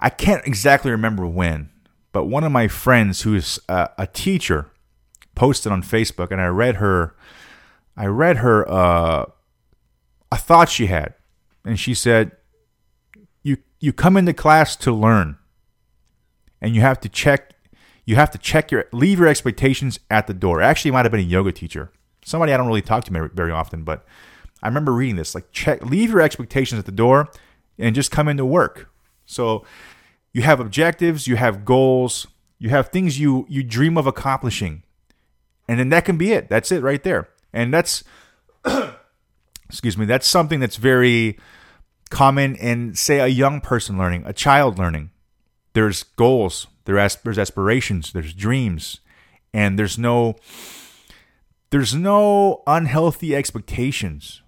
I 0.00 0.08
can't 0.08 0.46
exactly 0.46 0.90
remember 0.90 1.26
when, 1.26 1.70
but 2.12 2.24
one 2.24 2.44
of 2.44 2.52
my 2.52 2.68
friends 2.68 3.22
who 3.22 3.34
is 3.34 3.60
a, 3.68 3.90
a 3.98 4.06
teacher 4.06 4.70
posted 5.34 5.72
on 5.72 5.82
Facebook, 5.82 6.30
and 6.30 6.40
I 6.40 6.46
read 6.46 6.76
her. 6.76 7.14
I 7.96 8.06
read 8.06 8.38
her 8.38 8.68
uh, 8.70 9.26
a 10.30 10.36
thought 10.36 10.70
she 10.70 10.86
had, 10.86 11.14
and 11.64 11.78
she 11.78 11.92
said, 11.92 12.32
"You 13.42 13.58
you 13.80 13.92
come 13.92 14.16
into 14.16 14.32
class 14.32 14.76
to 14.76 14.92
learn, 14.92 15.36
and 16.60 16.74
you 16.74 16.80
have 16.80 17.00
to 17.00 17.08
check." 17.08 17.50
You 18.04 18.16
have 18.16 18.32
to 18.32 18.38
check 18.38 18.72
your 18.72 18.86
leave 18.90 19.20
your 19.20 19.28
expectations 19.28 20.00
at 20.10 20.26
the 20.26 20.34
door. 20.34 20.60
Actually, 20.60 20.90
might 20.90 21.04
have 21.04 21.12
been 21.12 21.20
a 21.20 21.22
yoga 21.22 21.52
teacher, 21.52 21.92
somebody 22.24 22.52
I 22.52 22.56
don't 22.56 22.66
really 22.66 22.82
talk 22.82 23.04
to 23.04 23.30
very 23.32 23.52
often, 23.52 23.84
but 23.84 24.04
I 24.60 24.66
remember 24.66 24.92
reading 24.92 25.14
this. 25.14 25.36
Like, 25.36 25.52
check 25.52 25.86
leave 25.86 26.10
your 26.10 26.20
expectations 26.20 26.80
at 26.80 26.84
the 26.84 26.90
door 26.90 27.30
and 27.78 27.94
just 27.94 28.10
come 28.10 28.28
into 28.28 28.44
work. 28.44 28.90
So 29.26 29.64
you 30.32 30.42
have 30.42 30.60
objectives, 30.60 31.26
you 31.26 31.36
have 31.36 31.64
goals, 31.64 32.26
you 32.58 32.70
have 32.70 32.88
things 32.88 33.18
you 33.18 33.46
you 33.48 33.62
dream 33.62 33.96
of 33.98 34.06
accomplishing. 34.06 34.82
And 35.68 35.78
then 35.78 35.88
that 35.90 36.04
can 36.04 36.16
be 36.16 36.32
it. 36.32 36.48
That's 36.48 36.72
it 36.72 36.82
right 36.82 37.02
there. 37.02 37.28
And 37.52 37.72
that's 37.72 38.04
excuse 39.68 39.96
me, 39.96 40.06
that's 40.06 40.26
something 40.26 40.60
that's 40.60 40.76
very 40.76 41.38
common 42.10 42.54
in 42.56 42.94
say 42.94 43.20
a 43.20 43.26
young 43.26 43.60
person 43.60 43.98
learning, 43.98 44.22
a 44.26 44.32
child 44.32 44.78
learning. 44.78 45.10
There's 45.72 46.02
goals, 46.02 46.66
there's 46.84 47.38
aspirations, 47.38 48.12
there's 48.12 48.34
dreams, 48.34 49.00
and 49.54 49.78
there's 49.78 49.98
no 49.98 50.36
there's 51.70 51.94
no 51.94 52.62
unhealthy 52.66 53.34
expectations. 53.34 54.42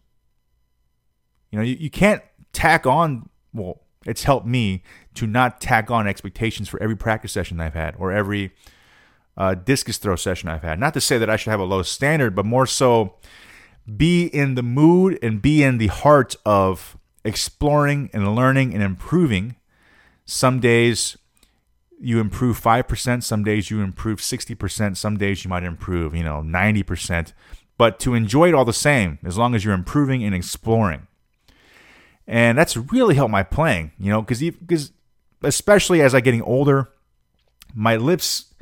You 1.51 1.59
know, 1.59 1.65
you, 1.65 1.77
you 1.81 1.91
can't 1.91 2.23
tack 2.55 2.87
on, 2.87 3.29
well, 3.53 3.81
it's 4.07 4.25
helped 4.25 4.47
me 4.47 4.83
to 5.15 5.27
not 5.27 5.61
tack 5.61 5.91
on 5.91 6.07
expectations 6.07 6.69
for 6.69 6.83
every 6.83 6.97
practice 6.97 7.33
session 7.33 7.61
I've 7.61 7.75
had 7.75 7.95
or 7.99 8.13
every 8.13 8.53
uh, 9.37 9.55
discus 9.55 9.99
throw 9.99 10.17
session 10.17 10.49
I've 10.49 10.63
had. 10.63 10.79
Not 10.79 10.95
to 10.95 11.01
say 11.01 11.19
that 11.19 11.31
I 11.31 11.37
should 11.37 11.51
have 11.51 11.61
a 11.61 11.65
low 11.65 11.83
standard, 11.83 12.35
but 12.35 12.47
more 12.47 12.67
so 12.67 13.17
be 13.97 14.27
in 14.27 14.55
the 14.55 14.63
mood 14.63 15.19
and 15.23 15.43
be 15.43 15.63
in 15.63 15.79
the 15.79 15.89
heart 15.89 16.37
of 16.47 16.97
exploring 17.25 18.11
and 18.13 18.35
learning 18.35 18.75
and 18.75 18.83
improving. 18.83 19.57
Some 20.27 20.61
days 20.61 21.17
you 22.01 22.21
improve 22.21 22.61
5%, 22.61 23.23
some 23.23 23.45
days 23.45 23.71
you 23.71 23.81
improve 23.81 24.21
60%, 24.21 24.97
some 24.97 25.17
days 25.17 25.45
you 25.45 25.49
might 25.49 25.65
improve, 25.65 26.15
you 26.15 26.23
know, 26.23 26.43
90%. 26.43 27.33
But 27.77 27.99
to 28.01 28.15
enjoy 28.15 28.49
it 28.49 28.55
all 28.55 28.65
the 28.65 28.73
same, 28.73 29.19
as 29.25 29.37
long 29.37 29.55
as 29.55 29.65
you're 29.65 29.75
improving 29.75 30.23
and 30.23 30.35
exploring 30.35 31.07
and 32.27 32.57
that's 32.57 32.77
really 32.77 33.15
helped 33.15 33.33
my 33.33 33.43
playing. 33.43 33.93
You 33.99 34.11
know, 34.11 34.23
because 34.23 34.41
because 34.41 34.93
especially 35.43 36.01
as 36.01 36.15
I'm 36.15 36.23
getting 36.23 36.43
older, 36.43 36.91
my 37.75 37.97
lips 37.97 38.55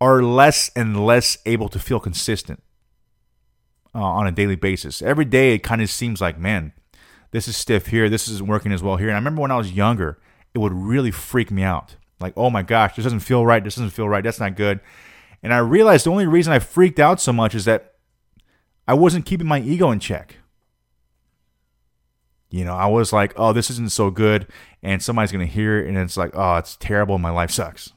are 0.00 0.22
less 0.22 0.70
and 0.76 1.04
less 1.04 1.38
able 1.46 1.68
to 1.70 1.78
feel 1.78 2.00
consistent 2.00 2.62
uh, 3.94 4.02
on 4.02 4.26
a 4.26 4.32
daily 4.32 4.56
basis. 4.56 5.00
Every 5.00 5.24
day, 5.24 5.54
it 5.54 5.60
kind 5.60 5.80
of 5.80 5.90
seems 5.90 6.20
like, 6.20 6.38
man, 6.38 6.72
this 7.30 7.48
is 7.48 7.56
stiff 7.56 7.88
here, 7.88 8.08
this 8.08 8.28
isn't 8.28 8.46
working 8.46 8.72
as 8.72 8.82
well 8.82 8.96
here. 8.96 9.08
And 9.08 9.16
I 9.16 9.18
remember 9.18 9.42
when 9.42 9.50
I 9.50 9.56
was 9.56 9.72
younger, 9.72 10.18
it 10.54 10.58
would 10.58 10.72
really 10.72 11.10
freak 11.10 11.50
me 11.50 11.62
out. 11.62 11.96
Like, 12.20 12.34
oh 12.36 12.50
my 12.50 12.62
gosh, 12.62 12.96
this 12.96 13.04
doesn't 13.04 13.20
feel 13.20 13.44
right. 13.44 13.62
This 13.62 13.74
doesn't 13.74 13.90
feel 13.90 14.08
right. 14.08 14.24
That's 14.24 14.40
not 14.40 14.56
good. 14.56 14.80
And 15.42 15.52
I 15.52 15.58
realized 15.58 16.06
the 16.06 16.10
only 16.10 16.26
reason 16.26 16.52
I 16.52 16.58
freaked 16.58 16.98
out 16.98 17.20
so 17.20 17.32
much 17.32 17.54
is 17.54 17.66
that 17.66 17.94
I 18.88 18.94
wasn't 18.94 19.26
keeping 19.26 19.46
my 19.46 19.60
ego 19.60 19.90
in 19.90 20.00
check. 20.00 20.36
You 22.50 22.64
know, 22.64 22.74
I 22.74 22.86
was 22.86 23.12
like, 23.12 23.32
oh, 23.36 23.52
this 23.52 23.70
isn't 23.70 23.92
so 23.92 24.10
good. 24.10 24.46
And 24.82 25.02
somebody's 25.02 25.32
going 25.32 25.46
to 25.46 25.52
hear 25.52 25.80
it 25.80 25.88
and 25.88 25.98
it's 25.98 26.16
like, 26.16 26.30
oh, 26.34 26.56
it's 26.56 26.76
terrible. 26.76 27.18
My 27.18 27.30
life 27.30 27.50
sucks. 27.50 27.92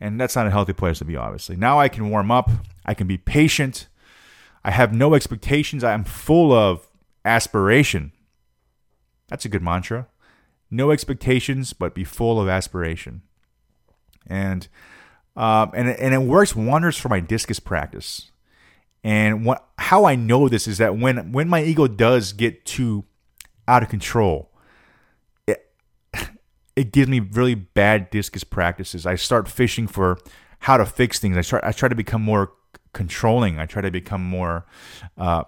And 0.00 0.20
that's 0.20 0.36
not 0.36 0.46
a 0.46 0.50
healthy 0.50 0.72
place 0.72 0.98
to 0.98 1.04
be, 1.04 1.16
obviously. 1.16 1.56
Now 1.56 1.78
I 1.78 1.88
can 1.88 2.08
warm 2.08 2.30
up. 2.30 2.50
I 2.86 2.94
can 2.94 3.06
be 3.06 3.18
patient. 3.18 3.88
I 4.64 4.70
have 4.70 4.92
no 4.92 5.14
expectations. 5.14 5.84
I 5.84 5.92
am 5.92 6.04
full 6.04 6.52
of 6.52 6.88
aspiration. 7.24 8.12
That's 9.28 9.44
a 9.44 9.48
good 9.48 9.62
mantra. 9.62 10.06
No 10.70 10.90
expectations, 10.90 11.72
but 11.72 11.94
be 11.94 12.04
full 12.04 12.40
of 12.40 12.48
aspiration. 12.48 13.22
And 14.26 14.68
um, 15.36 15.70
and 15.74 15.88
and 15.88 16.12
it 16.12 16.22
works 16.22 16.56
wonders 16.56 16.96
for 16.96 17.08
my 17.08 17.20
discus 17.20 17.60
practice. 17.60 18.30
And 19.04 19.44
what 19.44 19.66
how 19.78 20.04
I 20.04 20.16
know 20.16 20.48
this 20.48 20.66
is 20.66 20.78
that 20.78 20.98
when 20.98 21.32
when 21.32 21.48
my 21.48 21.62
ego 21.62 21.86
does 21.86 22.32
get 22.32 22.64
too 22.64 23.04
out 23.68 23.82
of 23.84 23.88
control, 23.88 24.50
it 25.46 25.70
it 26.74 26.90
gives 26.90 27.08
me 27.08 27.20
really 27.20 27.54
bad 27.54 28.10
discus 28.10 28.42
practices. 28.42 29.06
I 29.06 29.14
start 29.14 29.46
fishing 29.46 29.86
for 29.86 30.18
how 30.60 30.78
to 30.78 30.86
fix 30.86 31.20
things. 31.20 31.36
I 31.36 31.42
start. 31.42 31.62
I 31.62 31.70
try 31.70 31.88
to 31.88 31.94
become 31.94 32.22
more 32.22 32.52
controlling. 32.92 33.58
I 33.60 33.66
try 33.66 33.82
to 33.82 33.90
become 33.90 34.24
more. 34.24 34.66
Uh, 35.16 35.44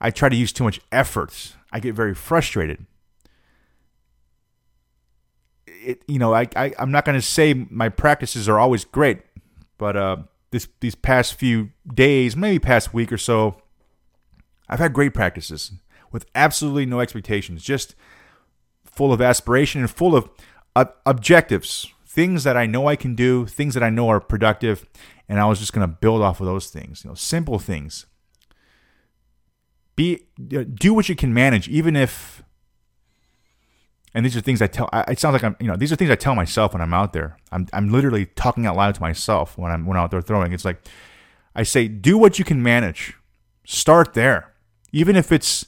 I 0.00 0.10
try 0.10 0.28
to 0.30 0.36
use 0.36 0.52
too 0.52 0.64
much 0.64 0.80
effort. 0.90 1.54
I 1.70 1.78
get 1.78 1.94
very 1.94 2.14
frustrated. 2.14 2.86
It, 5.66 6.02
you 6.08 6.18
know, 6.18 6.34
I, 6.34 6.48
I 6.56 6.72
I'm 6.78 6.90
not 6.90 7.04
going 7.04 7.18
to 7.18 7.24
say 7.24 7.54
my 7.54 7.90
practices 7.90 8.48
are 8.48 8.58
always 8.58 8.84
great, 8.84 9.20
but 9.76 9.96
uh, 9.96 10.16
this 10.50 10.66
these 10.80 10.94
past 10.94 11.34
few 11.34 11.70
days, 11.94 12.34
maybe 12.36 12.58
past 12.58 12.94
week 12.94 13.12
or 13.12 13.18
so, 13.18 13.60
I've 14.68 14.78
had 14.78 14.94
great 14.94 15.12
practices 15.14 15.72
with 16.12 16.26
absolutely 16.34 16.86
no 16.86 17.00
expectations, 17.00 17.62
just 17.62 17.94
full 18.84 19.12
of 19.12 19.20
aspiration 19.20 19.80
and 19.80 19.90
full 19.90 20.16
of 20.16 20.30
objectives, 21.06 21.86
things 22.06 22.44
that 22.44 22.56
I 22.56 22.66
know 22.66 22.88
I 22.88 22.96
can 22.96 23.14
do, 23.14 23.46
things 23.46 23.74
that 23.74 23.82
I 23.82 23.90
know 23.90 24.08
are 24.08 24.20
productive, 24.20 24.86
and 25.28 25.38
I 25.38 25.46
was 25.46 25.60
just 25.60 25.72
going 25.72 25.88
to 25.88 25.94
build 25.94 26.22
off 26.22 26.40
of 26.40 26.46
those 26.46 26.70
things, 26.70 27.04
you 27.04 27.10
know, 27.10 27.14
simple 27.14 27.58
things. 27.58 28.06
Be 29.96 30.26
do 30.46 30.94
what 30.94 31.08
you 31.08 31.14
can 31.14 31.32
manage, 31.32 31.68
even 31.68 31.96
if. 31.96 32.42
And 34.12 34.26
these 34.26 34.36
are 34.36 34.40
things 34.40 34.60
I 34.60 34.66
tell. 34.66 34.88
It 35.06 35.20
sounds 35.20 35.34
like 35.34 35.44
I'm, 35.44 35.56
you 35.60 35.68
know, 35.68 35.76
these 35.76 35.92
are 35.92 35.96
things 35.96 36.10
I 36.10 36.16
tell 36.16 36.34
myself 36.34 36.72
when 36.72 36.82
I'm 36.82 36.92
out 36.92 37.12
there. 37.12 37.36
I'm, 37.52 37.68
I'm 37.72 37.92
literally 37.92 38.26
talking 38.26 38.66
out 38.66 38.74
loud 38.74 38.96
to 38.96 39.00
myself 39.00 39.56
when 39.56 39.70
I'm 39.70 39.86
when 39.86 39.96
I'm 39.96 40.02
out 40.02 40.10
there 40.10 40.20
throwing. 40.20 40.52
It's 40.52 40.64
like, 40.64 40.82
I 41.54 41.62
say, 41.62 41.86
do 41.86 42.18
what 42.18 42.38
you 42.38 42.44
can 42.44 42.60
manage. 42.60 43.14
Start 43.64 44.14
there, 44.14 44.52
even 44.90 45.14
if 45.14 45.30
it's 45.30 45.66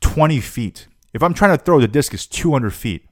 20 0.00 0.40
feet. 0.40 0.88
If 1.12 1.22
I'm 1.22 1.34
trying 1.34 1.56
to 1.56 1.62
throw 1.62 1.80
the 1.80 1.88
disc 1.88 2.12
discus 2.12 2.26
200 2.26 2.72
feet, 2.72 3.06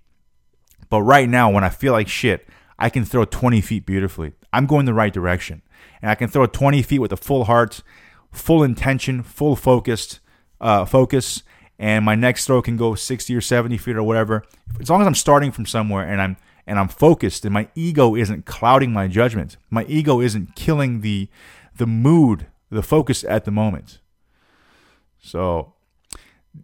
but 0.90 1.02
right 1.02 1.28
now 1.28 1.50
when 1.50 1.64
I 1.64 1.68
feel 1.68 1.92
like 1.92 2.08
shit, 2.08 2.48
I 2.78 2.90
can 2.90 3.04
throw 3.04 3.24
20 3.24 3.60
feet 3.60 3.86
beautifully. 3.86 4.32
I'm 4.52 4.66
going 4.66 4.86
the 4.86 4.94
right 4.94 5.12
direction. 5.12 5.62
And 6.00 6.10
I 6.10 6.14
can 6.14 6.28
throw 6.28 6.46
20 6.46 6.82
feet 6.82 6.98
with 6.98 7.12
a 7.12 7.16
full 7.16 7.44
heart, 7.44 7.82
full 8.30 8.62
intention, 8.62 9.22
full 9.22 9.56
focused 9.56 10.20
uh, 10.60 10.84
focus, 10.84 11.42
and 11.78 12.04
my 12.04 12.14
next 12.14 12.46
throw 12.46 12.62
can 12.62 12.76
go 12.76 12.94
60 12.94 13.34
or 13.34 13.40
70 13.40 13.76
feet 13.76 13.96
or 13.96 14.02
whatever. 14.02 14.44
As 14.80 14.88
long 14.88 15.00
as 15.00 15.06
I'm 15.06 15.14
starting 15.14 15.50
from 15.50 15.66
somewhere 15.66 16.04
and 16.08 16.20
I'm 16.20 16.36
and 16.64 16.78
I'm 16.78 16.88
focused 16.88 17.44
and 17.44 17.52
my 17.52 17.68
ego 17.74 18.14
isn't 18.14 18.46
clouding 18.46 18.92
my 18.92 19.08
judgment. 19.08 19.56
My 19.68 19.84
ego 19.86 20.20
isn't 20.20 20.54
killing 20.54 21.00
the 21.00 21.28
the 21.76 21.86
mood, 21.86 22.46
the 22.70 22.82
focus 22.82 23.24
at 23.24 23.44
the 23.44 23.50
moment. 23.50 23.98
So 25.20 25.74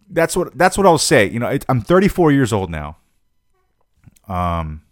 that's 0.09 0.35
what 0.35 0.57
that's 0.57 0.77
what 0.77 0.85
I'll 0.85 0.97
say. 0.97 1.29
You 1.29 1.39
know, 1.39 1.47
it, 1.47 1.65
I'm 1.69 1.81
34 1.81 2.31
years 2.31 2.53
old 2.53 2.69
now. 2.69 2.97
Um, 4.27 4.83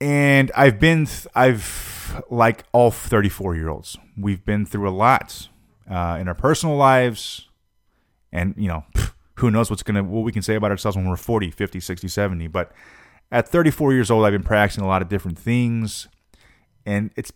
and 0.00 0.50
I've 0.54 0.78
been 0.78 1.06
I've 1.34 2.22
like 2.28 2.64
all 2.72 2.90
34 2.90 3.54
year 3.56 3.68
olds. 3.68 3.96
We've 4.16 4.44
been 4.44 4.66
through 4.66 4.88
a 4.88 4.90
lot 4.90 5.48
uh, 5.90 6.18
in 6.20 6.28
our 6.28 6.34
personal 6.34 6.76
lives, 6.76 7.48
and 8.32 8.54
you 8.56 8.68
know, 8.68 8.84
who 9.36 9.50
knows 9.50 9.70
what's 9.70 9.82
gonna 9.82 10.02
what 10.02 10.24
we 10.24 10.32
can 10.32 10.42
say 10.42 10.54
about 10.54 10.70
ourselves 10.70 10.96
when 10.96 11.08
we're 11.08 11.16
40, 11.16 11.50
50, 11.50 11.80
60, 11.80 12.08
70. 12.08 12.48
But 12.48 12.72
at 13.30 13.48
34 13.48 13.94
years 13.94 14.10
old, 14.10 14.26
I've 14.26 14.32
been 14.32 14.42
practicing 14.42 14.84
a 14.84 14.88
lot 14.88 15.02
of 15.02 15.08
different 15.08 15.38
things, 15.38 16.08
and 16.84 17.10
it's 17.16 17.32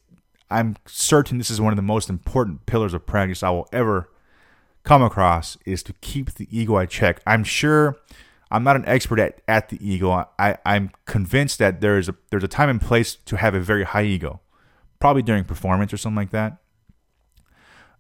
I'm 0.51 0.77
certain 0.87 1.39
this 1.39 1.51
is 1.51 1.61
one 1.61 1.73
of 1.73 1.77
the 1.77 1.83
most 1.83 2.11
important 2.11 2.67
pillars 2.67 2.95
of 2.95 3.07
practice 3.07 3.43
I 3.43 3.51
will 3.51 3.69
ever 3.73 4.09
come 4.87 5.03
across 5.03 5.59
is 5.67 5.83
to 5.83 5.93
keep 5.95 6.35
the 6.35 6.49
ego 6.51 6.79
at 6.79 6.89
check. 6.89 7.21
I'm 7.27 7.45
sure 7.45 7.97
I'm 8.51 8.63
not 8.63 8.77
an 8.77 8.87
expert 8.87 9.19
at, 9.19 9.43
at 9.49 9.69
the 9.69 9.79
ego. 9.87 10.25
I, 10.39 10.57
I'm 10.65 10.93
convinced 11.05 11.59
that 11.59 11.81
there's 11.81 12.09
a 12.09 12.15
there's 12.31 12.45
a 12.45 12.49
time 12.49 12.71
and 12.71 12.81
place 12.81 13.17
to 13.17 13.37
have 13.37 13.55
a 13.55 13.61
very 13.61 13.83
high 13.83 14.05
ego, 14.05 14.41
probably 15.01 15.23
during 15.23 15.45
performance 15.45 15.93
or 15.93 15.97
something 15.97 16.17
like 16.17 16.31
that. 16.31 16.59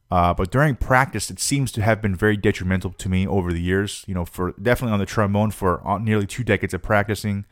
Uh, 0.09 0.33
but 0.33 0.52
during 0.52 0.76
practice, 0.76 1.33
it 1.33 1.40
seems 1.40 1.73
to 1.73 1.83
have 1.83 2.00
been 2.00 2.14
very 2.14 2.37
detrimental 2.37 2.93
to 2.93 3.09
me 3.09 3.26
over 3.26 3.52
the 3.52 3.61
years. 3.61 4.05
You 4.07 4.14
know, 4.14 4.25
for 4.25 4.52
definitely 4.52 4.93
on 4.93 5.00
the 5.00 5.07
trombone 5.07 5.50
for 5.50 5.83
nearly 6.00 6.26
two 6.26 6.45
decades 6.45 6.73
of 6.73 6.83
practicing, 6.83 7.45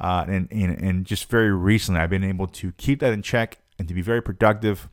uh, 0.00 0.24
and, 0.26 0.48
and 0.50 0.72
and 0.82 1.06
just 1.06 1.30
very 1.30 1.52
recently, 1.52 2.00
I've 2.00 2.10
been 2.10 2.24
able 2.24 2.48
to 2.48 2.72
keep 2.72 2.98
that 2.98 3.12
in 3.12 3.22
check 3.22 3.58
and 3.78 3.86
to 3.86 3.94
be 3.94 4.02
very 4.02 4.20
productive, 4.20 4.88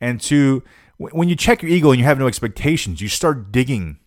and 0.00 0.18
to 0.22 0.62
when 0.98 1.28
you 1.28 1.36
check 1.36 1.62
your 1.62 1.70
ego 1.70 1.90
and 1.90 1.98
you 1.98 2.04
have 2.04 2.18
no 2.18 2.26
expectations, 2.26 3.00
you 3.00 3.08
start 3.08 3.50
digging 3.50 3.98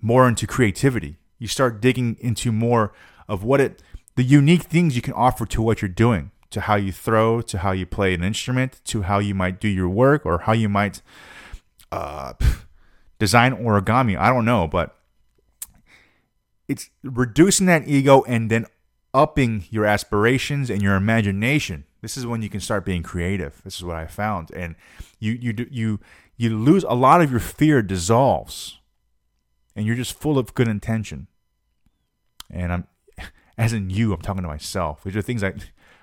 more 0.00 0.26
into 0.26 0.46
creativity. 0.46 1.16
You 1.38 1.46
start 1.46 1.80
digging 1.80 2.16
into 2.20 2.52
more 2.52 2.92
of 3.28 3.44
what 3.44 3.60
it, 3.60 3.82
the 4.16 4.22
unique 4.22 4.64
things 4.64 4.96
you 4.96 5.02
can 5.02 5.14
offer 5.14 5.46
to 5.46 5.62
what 5.62 5.80
you're 5.80 5.88
doing, 5.88 6.32
to 6.50 6.62
how 6.62 6.74
you 6.74 6.92
throw, 6.92 7.40
to 7.42 7.58
how 7.58 7.72
you 7.72 7.86
play 7.86 8.14
an 8.14 8.24
instrument, 8.24 8.80
to 8.84 9.02
how 9.02 9.18
you 9.18 9.34
might 9.34 9.60
do 9.60 9.68
your 9.68 9.88
work, 9.88 10.26
or 10.26 10.38
how 10.40 10.52
you 10.52 10.68
might 10.68 11.00
uh, 11.92 12.32
design 13.18 13.54
origami. 13.56 14.18
I 14.18 14.28
don't 14.28 14.44
know, 14.44 14.66
but 14.66 14.96
it's 16.68 16.90
reducing 17.02 17.66
that 17.66 17.88
ego 17.88 18.22
and 18.22 18.50
then 18.50 18.66
upping 19.12 19.64
your 19.70 19.84
aspirations 19.84 20.70
and 20.70 20.82
your 20.82 20.94
imagination. 20.94 21.84
This 22.02 22.16
is 22.16 22.26
when 22.26 22.42
you 22.42 22.48
can 22.48 22.60
start 22.60 22.84
being 22.84 23.02
creative. 23.02 23.60
This 23.64 23.76
is 23.76 23.84
what 23.84 23.96
I 23.96 24.06
found, 24.06 24.50
and 24.52 24.74
you 25.18 25.32
you 25.32 25.66
you 25.70 26.00
you 26.36 26.56
lose 26.56 26.84
a 26.84 26.94
lot 26.94 27.20
of 27.20 27.30
your 27.30 27.40
fear 27.40 27.82
dissolves. 27.82 28.78
And 29.76 29.86
you're 29.86 29.96
just 29.96 30.18
full 30.18 30.38
of 30.38 30.54
good 30.54 30.68
intention. 30.68 31.28
And 32.50 32.72
i'm 32.72 32.86
as 33.58 33.72
in 33.72 33.90
you 33.90 34.12
i'm 34.12 34.20
talking 34.20 34.42
to 34.42 34.48
myself 34.48 35.04
these 35.04 35.14
are 35.14 35.22
things 35.22 35.44
i 35.44 35.52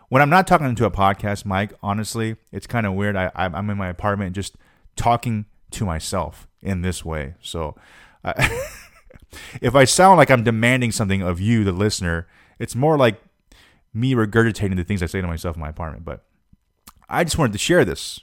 when 0.09 0.21
i'm 0.21 0.29
not 0.29 0.47
talking 0.47 0.67
into 0.67 0.85
a 0.85 0.91
podcast 0.91 1.43
mike 1.43 1.73
honestly 1.81 2.37
it's 2.51 2.67
kind 2.67 2.85
of 2.85 2.93
weird. 2.93 3.15
I, 3.15 3.31
i'm 3.35 3.69
in 3.69 3.77
my 3.77 3.89
apartment 3.89 4.35
just 4.35 4.55
talking 4.95 5.45
to 5.71 5.85
myself 5.85 6.47
in 6.61 6.81
this 6.81 7.03
way. 7.03 7.35
So 7.41 7.75
uh, 8.23 8.33
if 9.61 9.75
i 9.75 9.83
sound 9.83 10.17
like 10.17 10.31
i'm 10.31 10.43
demanding 10.43 10.91
something 10.91 11.21
of 11.21 11.41
you 11.41 11.63
the 11.63 11.71
listener 11.71 12.27
it's 12.59 12.75
more 12.75 12.97
like 12.97 13.21
me 13.94 14.13
regurgitating 14.13 14.75
the 14.75 14.84
things 14.84 15.01
i 15.01 15.06
say 15.06 15.22
to 15.22 15.27
myself 15.27 15.56
in 15.56 15.62
my 15.62 15.70
apartment 15.70 16.03
but 16.06 16.25
i 17.10 17.24
just 17.24 17.38
wanted 17.38 17.51
to 17.51 17.60
share 17.60 17.86
this 17.86 18.22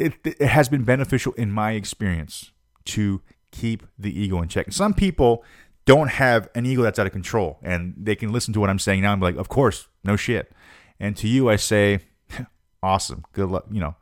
it, 0.00 0.14
it 0.24 0.40
has 0.40 0.68
been 0.68 0.84
beneficial 0.84 1.32
in 1.34 1.50
my 1.50 1.72
experience 1.72 2.52
to 2.86 3.20
keep 3.52 3.86
the 3.98 4.18
ego 4.18 4.40
in 4.40 4.48
check. 4.48 4.72
Some 4.72 4.94
people 4.94 5.44
don't 5.84 6.08
have 6.08 6.48
an 6.54 6.66
ego 6.66 6.82
that's 6.82 6.98
out 6.98 7.06
of 7.06 7.12
control 7.12 7.58
and 7.62 7.94
they 7.96 8.14
can 8.14 8.32
listen 8.32 8.54
to 8.54 8.60
what 8.60 8.70
I'm 8.70 8.78
saying 8.78 9.02
now 9.02 9.12
and 9.12 9.20
be 9.20 9.26
like, 9.26 9.36
of 9.36 9.48
course, 9.48 9.88
no 10.04 10.16
shit. 10.16 10.52
And 10.98 11.16
to 11.18 11.28
you, 11.28 11.50
I 11.50 11.56
say, 11.56 12.00
awesome, 12.82 13.24
good 13.32 13.50
luck, 13.50 13.66
you 13.70 13.80
know, 13.80 13.96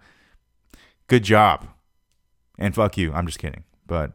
good 1.09 1.25
job. 1.25 1.67
And 2.59 2.75
fuck 2.75 2.97
you. 2.97 3.13
I'm 3.13 3.27
just 3.27 3.39
kidding. 3.39 3.63
But, 3.87 4.13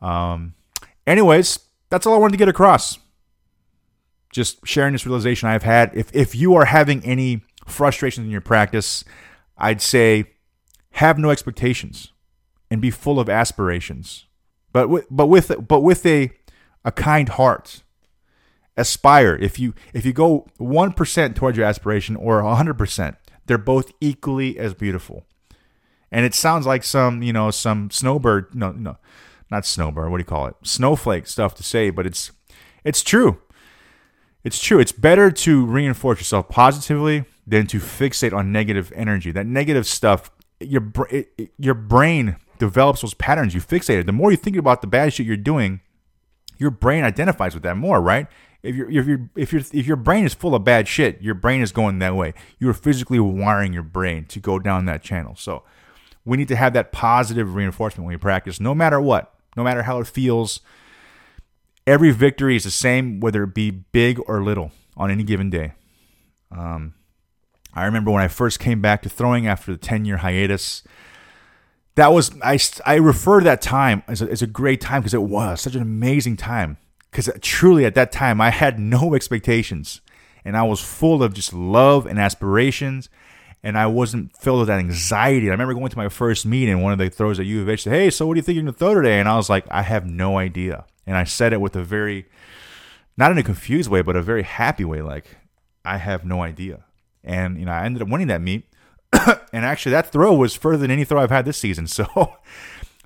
um, 0.00 0.54
anyways, 1.06 1.60
that's 1.90 2.06
all 2.06 2.14
I 2.14 2.18
wanted 2.18 2.32
to 2.32 2.38
get 2.38 2.48
across. 2.48 2.98
Just 4.32 4.66
sharing 4.66 4.92
this 4.92 5.06
realization 5.06 5.48
I've 5.48 5.62
had. 5.62 5.92
If, 5.94 6.14
if 6.14 6.34
you 6.34 6.54
are 6.54 6.64
having 6.64 7.04
any 7.04 7.42
frustrations 7.66 8.24
in 8.24 8.30
your 8.30 8.40
practice, 8.40 9.04
I'd 9.56 9.80
say 9.80 10.24
have 10.92 11.18
no 11.18 11.30
expectations 11.30 12.12
and 12.70 12.80
be 12.80 12.90
full 12.90 13.20
of 13.20 13.28
aspirations. 13.28 14.26
But 14.72 14.88
with, 14.88 15.06
but 15.10 15.26
with 15.26 15.52
but 15.68 15.80
with 15.80 16.04
a 16.06 16.32
a 16.84 16.92
kind 16.92 17.28
heart 17.28 17.82
aspire. 18.76 19.36
If 19.36 19.58
you 19.58 19.74
if 19.92 20.04
you 20.06 20.12
go 20.12 20.46
1% 20.58 21.34
towards 21.34 21.56
your 21.56 21.66
aspiration 21.66 22.16
or 22.16 22.42
100% 22.42 23.16
they're 23.46 23.58
both 23.58 23.92
equally 24.00 24.58
as 24.58 24.72
beautiful. 24.72 25.26
And 26.10 26.24
it 26.24 26.34
sounds 26.34 26.66
like 26.66 26.84
some 26.84 27.22
you 27.22 27.32
know 27.32 27.50
some 27.50 27.90
snowbird 27.90 28.54
no 28.54 28.72
no 28.72 28.96
not 29.50 29.66
snowbird 29.66 30.10
what 30.10 30.18
do 30.18 30.22
you 30.22 30.26
call 30.26 30.46
it? 30.46 30.54
Snowflake 30.62 31.26
stuff 31.26 31.54
to 31.56 31.62
say 31.62 31.90
but 31.90 32.06
it's 32.06 32.32
it's 32.84 33.02
true 33.02 33.41
it's 34.44 34.60
true 34.60 34.78
it's 34.78 34.92
better 34.92 35.30
to 35.30 35.64
reinforce 35.66 36.18
yourself 36.18 36.48
positively 36.48 37.24
than 37.46 37.66
to 37.66 37.78
fixate 37.78 38.32
on 38.32 38.52
negative 38.52 38.92
energy 38.94 39.30
that 39.30 39.46
negative 39.46 39.86
stuff 39.86 40.30
your 40.60 40.92
it, 41.10 41.52
your 41.58 41.74
brain 41.74 42.36
develops 42.58 43.00
those 43.00 43.14
patterns 43.14 43.54
you 43.54 43.60
fixate 43.60 43.98
it. 43.98 44.06
The 44.06 44.12
more 44.12 44.30
you 44.30 44.36
think 44.36 44.56
about 44.56 44.80
the 44.80 44.86
bad 44.86 45.12
shit 45.12 45.26
you're 45.26 45.36
doing, 45.36 45.80
your 46.58 46.70
brain 46.70 47.02
identifies 47.04 47.54
with 47.54 47.64
that 47.64 47.76
more, 47.76 48.00
right? 48.00 48.28
If 48.62 48.76
your 48.76 48.88
if 48.88 49.06
your 49.06 49.30
if 49.34 49.52
your 49.52 49.62
if 49.72 49.86
your 49.86 49.96
brain 49.96 50.24
is 50.24 50.34
full 50.34 50.54
of 50.54 50.62
bad 50.62 50.86
shit, 50.86 51.20
your 51.20 51.34
brain 51.34 51.60
is 51.60 51.72
going 51.72 51.98
that 51.98 52.14
way. 52.14 52.34
You're 52.58 52.74
physically 52.74 53.18
wiring 53.18 53.72
your 53.72 53.82
brain 53.82 54.26
to 54.26 54.38
go 54.38 54.58
down 54.60 54.84
that 54.84 55.02
channel. 55.02 55.34
So 55.34 55.64
we 56.24 56.36
need 56.36 56.48
to 56.48 56.56
have 56.56 56.72
that 56.74 56.92
positive 56.92 57.56
reinforcement 57.56 58.06
when 58.06 58.14
we 58.14 58.18
practice, 58.18 58.60
no 58.60 58.74
matter 58.74 59.00
what, 59.00 59.34
no 59.56 59.64
matter 59.64 59.82
how 59.82 59.98
it 59.98 60.06
feels. 60.06 60.60
Every 61.86 62.10
victory 62.12 62.56
is 62.56 62.64
the 62.64 62.70
same, 62.70 63.20
whether 63.20 63.42
it 63.44 63.54
be 63.54 63.70
big 63.70 64.20
or 64.26 64.42
little. 64.42 64.72
on 64.96 65.10
any 65.10 65.24
given 65.24 65.50
day. 65.50 65.72
Um, 66.50 66.94
I 67.74 67.84
remember 67.84 68.10
when 68.10 68.22
I 68.22 68.28
first 68.28 68.58
came 68.58 68.80
back 68.80 69.02
to 69.02 69.08
throwing 69.08 69.46
after 69.46 69.72
the 69.72 69.78
10 69.78 70.04
year 70.04 70.18
hiatus. 70.18 70.82
That 71.94 72.08
was, 72.08 72.30
I, 72.42 72.58
I 72.86 72.96
refer 72.96 73.40
to 73.40 73.44
that 73.44 73.62
time 73.62 74.02
as 74.06 74.22
a, 74.22 74.30
as 74.30 74.42
a 74.42 74.46
great 74.46 74.80
time 74.80 75.02
because 75.02 75.14
it 75.14 75.22
was 75.22 75.60
such 75.60 75.74
an 75.74 75.82
amazing 75.82 76.36
time. 76.36 76.78
Because 77.10 77.30
truly 77.40 77.84
at 77.84 77.94
that 77.94 78.12
time, 78.12 78.40
I 78.40 78.50
had 78.50 78.78
no 78.78 79.14
expectations 79.14 80.00
and 80.44 80.56
I 80.56 80.62
was 80.62 80.80
full 80.80 81.22
of 81.22 81.34
just 81.34 81.52
love 81.52 82.06
and 82.06 82.18
aspirations. 82.18 83.08
And 83.64 83.78
I 83.78 83.86
wasn't 83.86 84.36
filled 84.36 84.58
with 84.58 84.68
that 84.68 84.80
anxiety. 84.80 85.48
I 85.48 85.52
remember 85.52 85.74
going 85.74 85.88
to 85.88 85.96
my 85.96 86.08
first 86.08 86.44
meet 86.44 86.68
and 86.68 86.82
one 86.82 86.92
of 86.92 86.98
the 86.98 87.08
throws 87.08 87.38
at 87.38 87.46
U 87.46 87.62
of 87.62 87.68
H 87.68 87.84
said, 87.84 87.92
Hey, 87.92 88.10
so 88.10 88.26
what 88.26 88.34
do 88.34 88.38
you 88.38 88.42
think 88.42 88.56
you're 88.56 88.64
going 88.64 88.74
to 88.74 88.78
throw 88.78 88.94
today? 88.94 89.20
And 89.20 89.28
I 89.28 89.36
was 89.36 89.48
like, 89.48 89.64
I 89.70 89.82
have 89.82 90.04
no 90.04 90.36
idea. 90.36 90.84
And 91.06 91.16
I 91.16 91.24
said 91.24 91.52
it 91.52 91.60
with 91.60 91.76
a 91.76 91.82
very, 91.82 92.26
not 93.16 93.32
in 93.32 93.38
a 93.38 93.42
confused 93.42 93.90
way, 93.90 94.02
but 94.02 94.16
a 94.16 94.22
very 94.22 94.42
happy 94.42 94.84
way. 94.84 95.02
Like, 95.02 95.36
I 95.84 95.98
have 95.98 96.24
no 96.24 96.42
idea. 96.42 96.84
And, 97.24 97.58
you 97.58 97.66
know, 97.66 97.72
I 97.72 97.84
ended 97.84 98.02
up 98.02 98.08
winning 98.08 98.28
that 98.28 98.40
meet. 98.40 98.66
and 99.52 99.64
actually, 99.64 99.92
that 99.92 100.10
throw 100.10 100.34
was 100.34 100.54
further 100.54 100.78
than 100.78 100.90
any 100.90 101.04
throw 101.04 101.20
I've 101.20 101.30
had 101.30 101.44
this 101.44 101.58
season. 101.58 101.86
So 101.92 102.36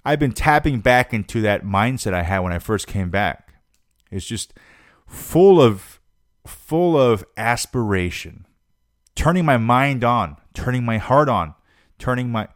I've 0.05 0.21
been 0.21 0.33
tapping 0.33 0.79
back 0.81 1.12
into 1.12 1.41
that 1.41 1.65
mindset 1.65 2.15
I 2.15 2.23
had 2.23 2.38
when 2.38 2.53
I 2.53 2.61
first 2.61 2.87
came 2.87 3.11
back. 3.11 3.55
It's 4.11 4.25
just 4.25 4.55
full 5.05 5.61
of, 5.61 5.99
full 6.47 6.97
of 6.97 7.25
aspiration, 7.37 8.47
turning 9.17 9.45
my 9.45 9.57
mind 9.57 10.05
on, 10.05 10.37
turning 10.55 10.85
my 10.85 10.99
heart 10.99 11.29
on, 11.29 11.55
turning 11.99 12.31
my 12.31 12.47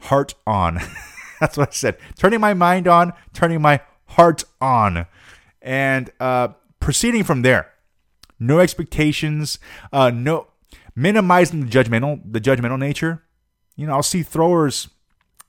heart 0.00 0.34
on. 0.48 0.80
That's 1.40 1.56
what 1.56 1.68
I 1.68 1.72
said. 1.72 1.98
Turning 2.18 2.40
my 2.40 2.54
mind 2.54 2.88
on, 2.88 3.12
turning 3.32 3.62
my 3.62 3.80
heart 4.08 4.44
on, 4.60 5.06
and 5.62 6.10
uh, 6.20 6.48
proceeding 6.80 7.24
from 7.24 7.42
there. 7.42 7.72
No 8.38 8.60
expectations. 8.60 9.58
Uh, 9.92 10.10
no 10.10 10.48
minimizing 10.94 11.60
the 11.60 11.66
judgmental 11.66 12.20
the 12.24 12.40
judgmental 12.40 12.78
nature. 12.78 13.22
You 13.76 13.86
know, 13.86 13.94
I'll 13.94 14.02
see 14.02 14.22
throwers, 14.22 14.88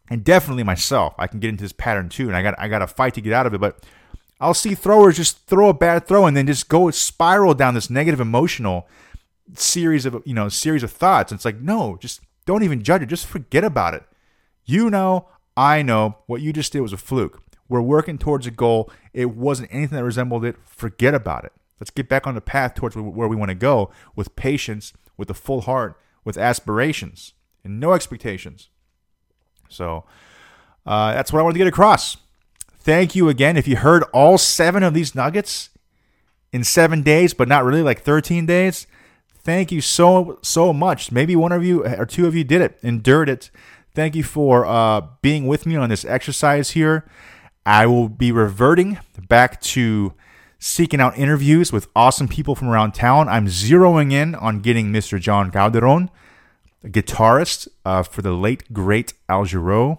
and 0.09 0.23
definitely 0.23 0.63
myself. 0.63 1.13
I 1.17 1.27
can 1.27 1.39
get 1.39 1.49
into 1.49 1.63
this 1.63 1.73
pattern 1.73 2.09
too, 2.09 2.27
and 2.27 2.35
I 2.35 2.43
got 2.43 2.59
I 2.59 2.67
got 2.67 2.79
to 2.79 2.87
fight 2.87 3.13
to 3.15 3.21
get 3.21 3.33
out 3.33 3.47
of 3.47 3.53
it. 3.53 3.61
But 3.61 3.83
I'll 4.39 4.53
see 4.53 4.75
throwers 4.75 5.17
just 5.17 5.45
throw 5.47 5.69
a 5.69 5.73
bad 5.73 6.07
throw 6.07 6.25
and 6.25 6.37
then 6.37 6.45
just 6.45 6.69
go 6.69 6.91
spiral 6.91 7.53
down 7.53 7.73
this 7.73 7.89
negative 7.89 8.19
emotional 8.19 8.87
series 9.55 10.05
of 10.05 10.21
you 10.25 10.33
know 10.33 10.49
series 10.49 10.83
of 10.83 10.91
thoughts. 10.91 11.31
And 11.31 11.37
it's 11.37 11.45
like 11.45 11.61
no, 11.61 11.97
just 11.99 12.21
don't 12.45 12.63
even 12.63 12.83
judge 12.83 13.01
it. 13.01 13.07
Just 13.07 13.25
forget 13.25 13.63
about 13.63 13.93
it. 13.93 14.03
You 14.65 14.89
know, 14.89 15.27
I 15.55 15.81
know 15.81 16.17
what 16.27 16.41
you 16.41 16.51
just 16.51 16.73
did 16.73 16.81
was 16.81 16.93
a 16.93 16.97
fluke. 16.97 17.41
We're 17.69 17.81
working 17.81 18.17
towards 18.17 18.47
a 18.47 18.51
goal. 18.51 18.91
It 19.13 19.31
wasn't 19.31 19.69
anything 19.71 19.97
that 19.97 20.03
resembled 20.03 20.45
it. 20.45 20.55
Forget 20.65 21.13
about 21.13 21.45
it. 21.45 21.53
Let's 21.79 21.91
get 21.91 22.09
back 22.09 22.25
on 22.25 22.35
the 22.35 22.41
path 22.41 22.75
towards 22.75 22.95
where 22.95 23.27
we 23.27 23.35
want 23.35 23.49
to 23.49 23.55
go 23.55 23.91
with 24.15 24.35
patience, 24.35 24.93
with 25.15 25.29
a 25.29 25.33
full 25.33 25.61
heart, 25.61 25.99
with 26.23 26.37
aspirations, 26.37 27.33
and 27.63 27.79
no 27.79 27.93
expectations. 27.93 28.69
So 29.69 30.05
uh, 30.85 31.13
that's 31.13 31.31
what 31.31 31.39
I 31.39 31.43
wanted 31.43 31.55
to 31.55 31.59
get 31.59 31.67
across. 31.67 32.17
Thank 32.79 33.15
you 33.15 33.29
again. 33.29 33.57
If 33.57 33.67
you 33.67 33.75
heard 33.75 34.03
all 34.13 34.37
seven 34.37 34.81
of 34.81 34.93
these 34.93 35.13
nuggets 35.13 35.69
in 36.51 36.63
seven 36.63 37.03
days, 37.03 37.33
but 37.33 37.47
not 37.47 37.65
really 37.65 37.81
like 37.81 38.01
13 38.01 38.45
days, 38.45 38.87
thank 39.43 39.71
you 39.71 39.81
so, 39.81 40.39
so 40.41 40.73
much. 40.73 41.11
Maybe 41.11 41.35
one 41.35 41.51
of 41.51 41.63
you 41.63 41.85
or 41.85 42.05
two 42.05 42.27
of 42.27 42.35
you 42.35 42.43
did 42.43 42.61
it, 42.61 42.79
endured 42.81 43.29
it. 43.29 43.51
Thank 43.93 44.15
you 44.15 44.23
for 44.23 44.65
uh, 44.65 45.01
being 45.21 45.47
with 45.47 45.65
me 45.65 45.75
on 45.75 45.89
this 45.89 46.05
exercise 46.05 46.71
here. 46.71 47.09
I 47.67 47.85
will 47.85 48.07
be 48.07 48.31
reverting 48.31 48.97
back 49.27 49.59
to 49.59 50.13
seeking 50.57 51.01
out 51.01 51.17
interviews 51.17 51.73
with 51.73 51.89
awesome 51.93 52.29
people 52.29 52.55
from 52.55 52.69
around 52.69 52.93
town. 52.93 53.27
I'm 53.27 53.47
zeroing 53.47 54.13
in 54.13 54.35
on 54.35 54.61
getting 54.61 54.93
Mr. 54.93 55.19
John 55.19 55.51
Calderon, 55.51 56.09
a 56.81 56.87
guitarist 56.87 57.67
uh, 57.83 58.03
for 58.03 58.21
the 58.21 58.31
late 58.31 58.71
great 58.71 59.13
Al 59.27 59.43
Jarreau. 59.43 59.97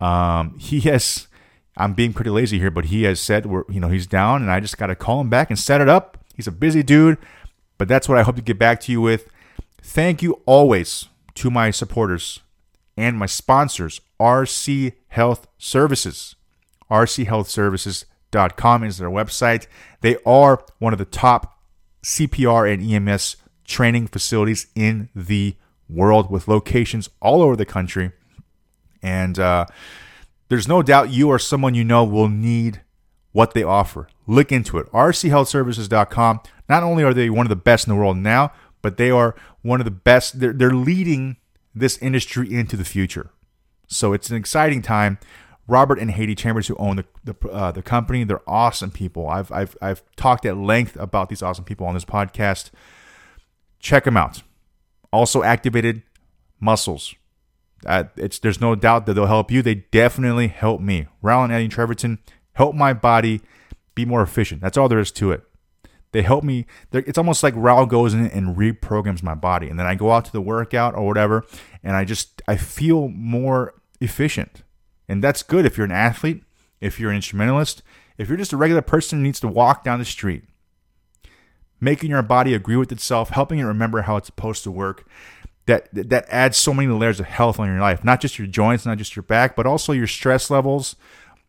Um, 0.00 0.58
he 0.58 0.80
has, 0.80 1.28
I'm 1.76 1.94
being 1.94 2.12
pretty 2.12 2.30
lazy 2.30 2.58
here, 2.58 2.72
but 2.72 2.86
he 2.86 3.04
has 3.04 3.20
said 3.20 3.46
we're, 3.46 3.62
you 3.68 3.78
know, 3.78 3.88
he's 3.88 4.08
down, 4.08 4.42
and 4.42 4.50
I 4.50 4.58
just 4.58 4.76
got 4.76 4.88
to 4.88 4.96
call 4.96 5.20
him 5.20 5.30
back 5.30 5.48
and 5.48 5.56
set 5.56 5.80
it 5.80 5.88
up. 5.88 6.18
He's 6.34 6.48
a 6.48 6.52
busy 6.52 6.82
dude, 6.82 7.18
but 7.78 7.86
that's 7.86 8.08
what 8.08 8.18
I 8.18 8.24
hope 8.24 8.34
to 8.34 8.42
get 8.42 8.58
back 8.58 8.80
to 8.80 8.92
you 8.92 9.00
with. 9.00 9.28
Thank 9.80 10.22
you 10.22 10.42
always 10.44 11.06
to 11.36 11.52
my 11.52 11.70
supporters 11.70 12.40
and 12.96 13.16
my 13.16 13.26
sponsors, 13.26 14.00
RC 14.18 14.94
Health 15.08 15.46
Services. 15.56 16.35
rchealthservices.com 16.90 18.84
is 18.84 18.98
their 18.98 19.10
website. 19.10 19.66
They 20.00 20.16
are 20.24 20.64
one 20.78 20.92
of 20.92 20.98
the 20.98 21.04
top 21.04 21.60
CPR 22.02 22.72
and 22.72 23.08
EMS 23.08 23.36
training 23.64 24.06
facilities 24.08 24.68
in 24.74 25.08
the 25.14 25.56
world 25.88 26.30
with 26.30 26.48
locations 26.48 27.08
all 27.20 27.42
over 27.42 27.56
the 27.56 27.64
country. 27.64 28.12
And 29.02 29.38
uh, 29.38 29.66
there's 30.48 30.68
no 30.68 30.82
doubt 30.82 31.10
you 31.10 31.28
or 31.28 31.38
someone 31.38 31.74
you 31.74 31.84
know 31.84 32.04
will 32.04 32.28
need 32.28 32.82
what 33.32 33.54
they 33.54 33.62
offer. 33.62 34.08
Look 34.26 34.50
into 34.50 34.78
it. 34.78 34.90
rchealthservices.com. 34.92 36.40
Not 36.68 36.82
only 36.82 37.04
are 37.04 37.14
they 37.14 37.30
one 37.30 37.46
of 37.46 37.50
the 37.50 37.56
best 37.56 37.86
in 37.86 37.92
the 37.92 37.98
world 37.98 38.16
now, 38.16 38.52
but 38.82 38.96
they 38.96 39.10
are 39.10 39.34
one 39.62 39.80
of 39.80 39.84
the 39.84 39.90
best. 39.90 40.40
They're, 40.40 40.52
they're 40.52 40.70
leading 40.74 41.36
this 41.74 41.98
industry 41.98 42.52
into 42.52 42.76
the 42.76 42.84
future. 42.84 43.30
So 43.86 44.12
it's 44.12 44.30
an 44.30 44.36
exciting 44.36 44.82
time. 44.82 45.18
Robert 45.68 45.98
and 45.98 46.10
Haiti 46.10 46.34
Chambers, 46.34 46.68
who 46.68 46.76
own 46.76 46.96
the 46.96 47.04
the, 47.24 47.48
uh, 47.48 47.72
the 47.72 47.82
company, 47.82 48.24
they're 48.24 48.48
awesome 48.48 48.90
people. 48.90 49.28
I've, 49.28 49.50
I've 49.50 49.76
I've 49.82 50.02
talked 50.16 50.46
at 50.46 50.56
length 50.56 50.96
about 50.96 51.28
these 51.28 51.42
awesome 51.42 51.64
people 51.64 51.86
on 51.86 51.94
this 51.94 52.04
podcast. 52.04 52.70
Check 53.80 54.04
them 54.04 54.16
out. 54.16 54.42
Also, 55.12 55.42
activated 55.42 56.02
muscles. 56.60 57.14
Uh, 57.84 58.04
it's 58.16 58.38
there's 58.38 58.60
no 58.60 58.74
doubt 58.74 59.06
that 59.06 59.14
they'll 59.14 59.26
help 59.26 59.50
you. 59.50 59.62
They 59.62 59.74
definitely 59.74 60.48
help 60.48 60.80
me. 60.80 61.06
Raul 61.22 61.44
and 61.44 61.52
Eddie 61.52 61.68
Treverton 61.68 62.18
help 62.52 62.74
my 62.74 62.92
body 62.92 63.40
be 63.94 64.04
more 64.04 64.22
efficient. 64.22 64.60
That's 64.60 64.76
all 64.76 64.88
there 64.88 64.98
is 64.98 65.12
to 65.12 65.32
it. 65.32 65.42
They 66.12 66.22
help 66.22 66.44
me. 66.44 66.66
It's 66.92 67.18
almost 67.18 67.42
like 67.42 67.54
Raul 67.54 67.88
goes 67.88 68.14
in 68.14 68.26
and 68.28 68.56
reprograms 68.56 69.22
my 69.22 69.34
body, 69.34 69.68
and 69.68 69.78
then 69.78 69.86
I 69.86 69.96
go 69.96 70.12
out 70.12 70.24
to 70.26 70.32
the 70.32 70.40
workout 70.40 70.94
or 70.94 71.06
whatever, 71.06 71.44
and 71.82 71.96
I 71.96 72.04
just 72.04 72.40
I 72.46 72.56
feel 72.56 73.08
more 73.08 73.74
efficient. 74.00 74.62
And 75.08 75.22
that's 75.22 75.42
good 75.42 75.66
if 75.66 75.76
you're 75.76 75.84
an 75.84 75.92
athlete, 75.92 76.42
if 76.80 76.98
you're 76.98 77.10
an 77.10 77.16
instrumentalist, 77.16 77.82
if 78.18 78.28
you're 78.28 78.38
just 78.38 78.52
a 78.52 78.56
regular 78.56 78.82
person 78.82 79.18
who 79.18 79.22
needs 79.24 79.40
to 79.40 79.48
walk 79.48 79.84
down 79.84 79.98
the 79.98 80.04
street. 80.04 80.44
Making 81.80 82.10
your 82.10 82.22
body 82.22 82.54
agree 82.54 82.76
with 82.76 82.90
itself, 82.90 83.30
helping 83.30 83.58
it 83.58 83.64
remember 83.64 84.02
how 84.02 84.16
it's 84.16 84.26
supposed 84.26 84.64
to 84.64 84.70
work. 84.70 85.06
That, 85.66 85.88
that 85.92 86.26
adds 86.28 86.56
so 86.56 86.72
many 86.72 86.88
layers 86.88 87.18
of 87.18 87.26
health 87.26 87.58
on 87.58 87.66
your 87.66 87.80
life, 87.80 88.04
not 88.04 88.20
just 88.20 88.38
your 88.38 88.46
joints, 88.46 88.86
not 88.86 88.98
just 88.98 89.16
your 89.16 89.24
back, 89.24 89.56
but 89.56 89.66
also 89.66 89.92
your 89.92 90.06
stress 90.06 90.48
levels, 90.48 90.94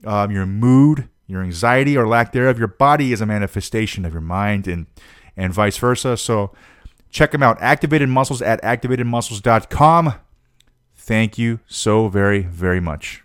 um, 0.06 0.32
your 0.32 0.48
mood, 0.48 1.08
your 1.28 1.43
anxiety 1.43 1.96
or 1.96 2.08
lack 2.08 2.32
thereof. 2.32 2.58
Your 2.58 2.67
body 2.67 3.13
is 3.13 3.22
a 3.22 3.26
manifestation 3.26 4.06
of 4.06 4.13
your 4.13 4.22
mind 4.22 4.67
and, 4.67 4.88
and 5.36 5.54
vice 5.54 5.78
versa. 5.78 6.17
So 6.17 6.52
check 7.12 7.32
them 7.32 7.43
out. 7.43 7.62
Activated 7.62 8.10
Muscles 8.10 8.41
at 8.41 8.62
activatedmuscles.com. 8.63 10.13
Thank 10.96 11.38
you 11.38 11.60
so 11.67 12.08
very, 12.08 12.41
very 12.41 12.80
much. 12.80 13.24